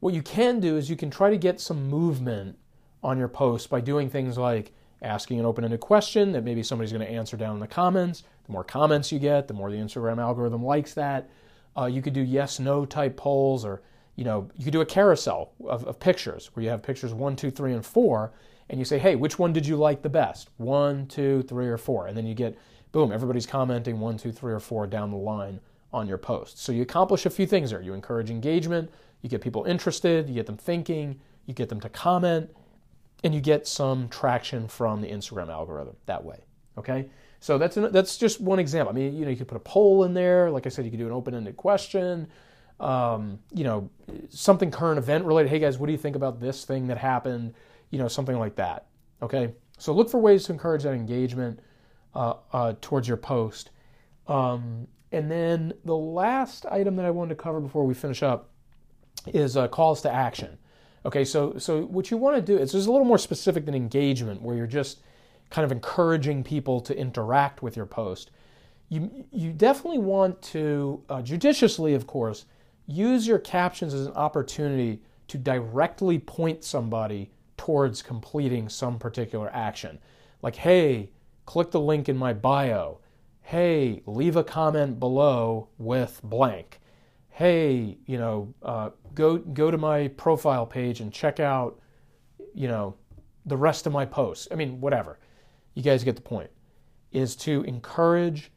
[0.00, 2.58] What you can do is you can try to get some movement
[3.02, 7.04] on your post by doing things like asking an open-ended question that maybe somebody's going
[7.04, 8.22] to answer down in the comments.
[8.46, 11.28] The more comments you get, the more the Instagram algorithm likes that.
[11.76, 13.82] Uh, you could do yes/no type polls, or
[14.16, 17.34] you know, you could do a carousel of, of pictures where you have pictures one,
[17.34, 18.32] two, three, and four,
[18.72, 20.48] and you say, hey, which one did you like the best?
[20.56, 22.58] One, two, three, or four, and then you get
[22.90, 25.60] boom, everybody's commenting one, two, three, or four down the line
[25.92, 26.58] on your post.
[26.58, 27.82] So you accomplish a few things there.
[27.82, 31.88] You encourage engagement, you get people interested, you get them thinking, you get them to
[31.88, 32.50] comment,
[33.24, 36.40] and you get some traction from the Instagram algorithm that way.
[36.76, 37.08] Okay?
[37.40, 38.92] So that's an, that's just one example.
[38.92, 40.50] I mean, you know, you could put a poll in there.
[40.50, 42.28] Like I said, you could do an open-ended question.
[42.80, 43.90] Um, you know,
[44.28, 45.50] something current event related.
[45.50, 47.54] Hey guys, what do you think about this thing that happened?
[47.92, 48.86] You know, something like that.
[49.22, 49.54] Okay.
[49.78, 51.60] So look for ways to encourage that engagement
[52.14, 53.70] uh, uh, towards your post.
[54.26, 58.48] Um, and then the last item that I wanted to cover before we finish up
[59.26, 60.58] is uh, calls to action.
[61.04, 63.74] Okay, so so what you want to do is just a little more specific than
[63.74, 65.00] engagement, where you're just
[65.50, 68.30] kind of encouraging people to interact with your post.
[68.88, 72.46] You you definitely want to uh, judiciously, of course,
[72.86, 77.30] use your captions as an opportunity to directly point somebody
[77.62, 79.96] towards completing some particular action.
[80.42, 81.12] Like, hey,
[81.46, 82.98] click the link in my bio.
[83.40, 86.80] Hey, leave a comment below with blank.
[87.28, 91.78] Hey, you know, uh, go go to my profile page and check out,
[92.52, 92.96] you know,
[93.46, 94.48] the rest of my posts.
[94.50, 95.20] I mean, whatever.
[95.74, 96.50] You guys get the point.
[97.12, 98.50] Is to encourage,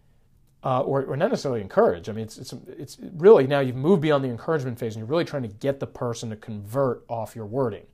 [0.63, 2.09] uh, or, or not necessarily encourage.
[2.09, 5.13] I mean, it's, it's it's really now you've moved beyond the encouragement phase, and you're
[5.13, 7.85] really trying to get the person to convert off your wording,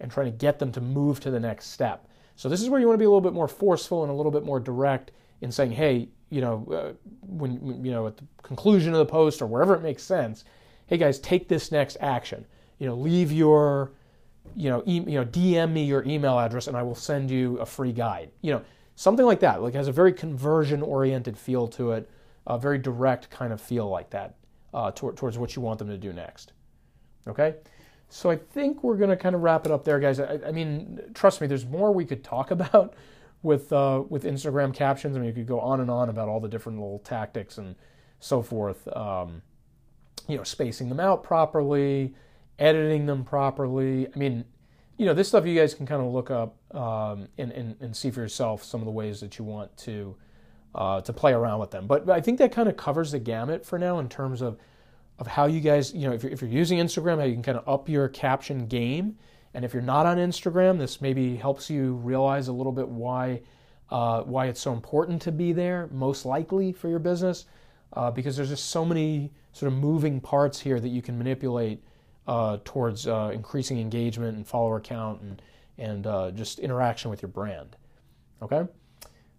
[0.00, 2.08] and trying to get them to move to the next step.
[2.36, 4.14] So this is where you want to be a little bit more forceful and a
[4.14, 8.24] little bit more direct in saying, hey, you know, uh, when you know at the
[8.42, 10.44] conclusion of the post or wherever it makes sense,
[10.86, 12.44] hey guys, take this next action.
[12.78, 13.92] You know, leave your,
[14.54, 17.58] you know, e- you know, DM me your email address and I will send you
[17.58, 18.30] a free guide.
[18.42, 18.62] You know,
[18.94, 19.62] something like that.
[19.62, 22.08] Like has a very conversion oriented feel to it,
[22.46, 24.36] a very direct kind of feel like that
[24.74, 26.52] uh, towards what you want them to do next.
[27.26, 27.54] Okay.
[28.08, 30.18] So I think we're going to kind of wrap it up there, guys.
[30.18, 32.94] I, I, mean, trust me, there's more we could talk about
[33.42, 35.16] with uh, with Instagram captions.
[35.16, 37.76] I mean, you could go on and on about all the different little tactics and
[38.20, 38.88] so forth.
[38.96, 39.42] Um,
[40.26, 42.14] you know, spacing them out properly,
[42.58, 44.08] editing them properly.
[44.14, 44.44] I mean,
[44.96, 47.96] you know, this stuff you guys can kind of look up um, and, and, and
[47.96, 50.16] see for yourself some of the ways that you want to
[50.74, 51.86] uh, to play around with them.
[51.86, 54.58] But, but I think that kind of covers the gamut for now in terms of
[55.18, 57.42] of how you guys, you know, if you're, if you're using Instagram, how you can
[57.42, 59.16] kind of up your caption game.
[59.54, 63.40] And if you're not on Instagram, this maybe helps you realize a little bit why
[63.90, 67.46] uh, why it's so important to be there, most likely for your business,
[67.94, 71.82] uh, because there's just so many sort of moving parts here that you can manipulate
[72.26, 75.42] uh, towards uh, increasing engagement and follower count and
[75.78, 77.76] and uh, just interaction with your brand.
[78.42, 78.66] Okay?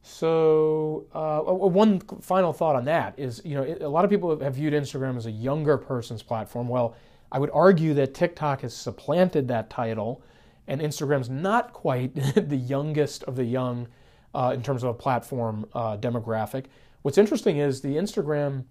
[0.02, 4.56] So, uh, one final thought on that is you know, a lot of people have
[4.56, 6.68] viewed Instagram as a younger person's platform.
[6.68, 6.96] Well,
[7.32, 10.24] I would argue that TikTok has supplanted that title,
[10.68, 13.88] and Instagram's not quite the youngest of the young
[14.34, 16.66] uh, in terms of a platform uh, demographic.
[17.02, 18.66] What's interesting is the Instagram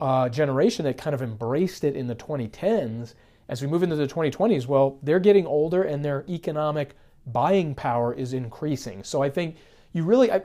[0.00, 3.14] uh, generation that kind of embraced it in the 2010s.
[3.48, 6.94] As we move into the 2020s, well, they're getting older and their economic
[7.26, 9.02] buying power is increasing.
[9.02, 9.56] So I think
[9.92, 10.42] you really, I,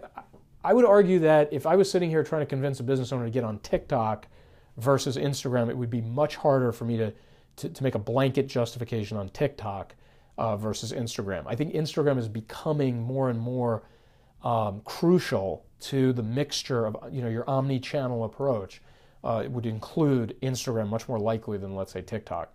[0.64, 3.26] I would argue that if I was sitting here trying to convince a business owner
[3.26, 4.28] to get on TikTok
[4.78, 7.14] versus Instagram, it would be much harder for me to,
[7.58, 9.96] to, to make a blanket justification on TikTok
[10.38, 11.44] uh, versus Instagram.
[11.46, 13.84] I think Instagram is becoming more and more
[14.44, 18.82] um, crucial to the mixture of you know your omni-channel approach.
[19.24, 22.54] Uh, it would include Instagram much more likely than let's say TikTok.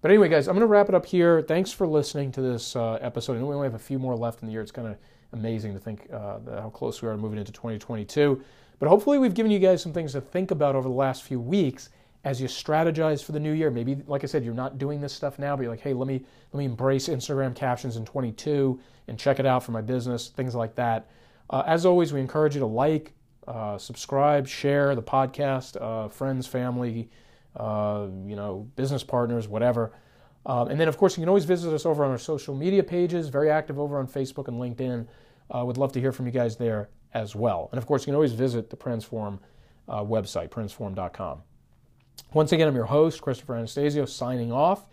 [0.00, 1.40] But anyway, guys, I'm going to wrap it up here.
[1.40, 3.36] Thanks for listening to this uh, episode.
[3.36, 4.60] I know we only have a few more left in the year.
[4.60, 4.96] It's kind of
[5.34, 8.42] amazing to think uh, how close we are to moving into 2022.
[8.78, 11.38] But hopefully, we've given you guys some things to think about over the last few
[11.40, 11.90] weeks
[12.24, 13.70] as you strategize for the new year.
[13.70, 16.08] Maybe, like I said, you're not doing this stuff now, but you're like, hey, let
[16.08, 20.28] me let me embrace Instagram captions in 22 and check it out for my business,
[20.28, 21.10] things like that.
[21.50, 23.12] Uh, as always, we encourage you to like,
[23.46, 27.10] uh, subscribe, share the podcast, uh, friends, family,
[27.56, 29.92] uh, you know, business partners, whatever.
[30.46, 32.82] Um, and then, of course, you can always visit us over on our social media
[32.82, 33.28] pages.
[33.28, 35.06] Very active over on Facebook and LinkedIn.
[35.50, 37.68] Uh, would love to hear from you guys there as well.
[37.72, 39.38] And of course, you can always visit the Pransform
[39.88, 41.42] uh, website, pransform.com.
[42.32, 44.88] Once again, I'm your host, Christopher Anastasio, signing off.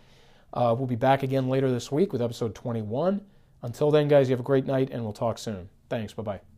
[0.52, 3.22] Uh, we'll be back again later this week with episode 21.
[3.62, 5.68] Until then, guys, you have a great night, and we'll talk soon.
[5.88, 6.12] Thanks.
[6.12, 6.51] Bye bye.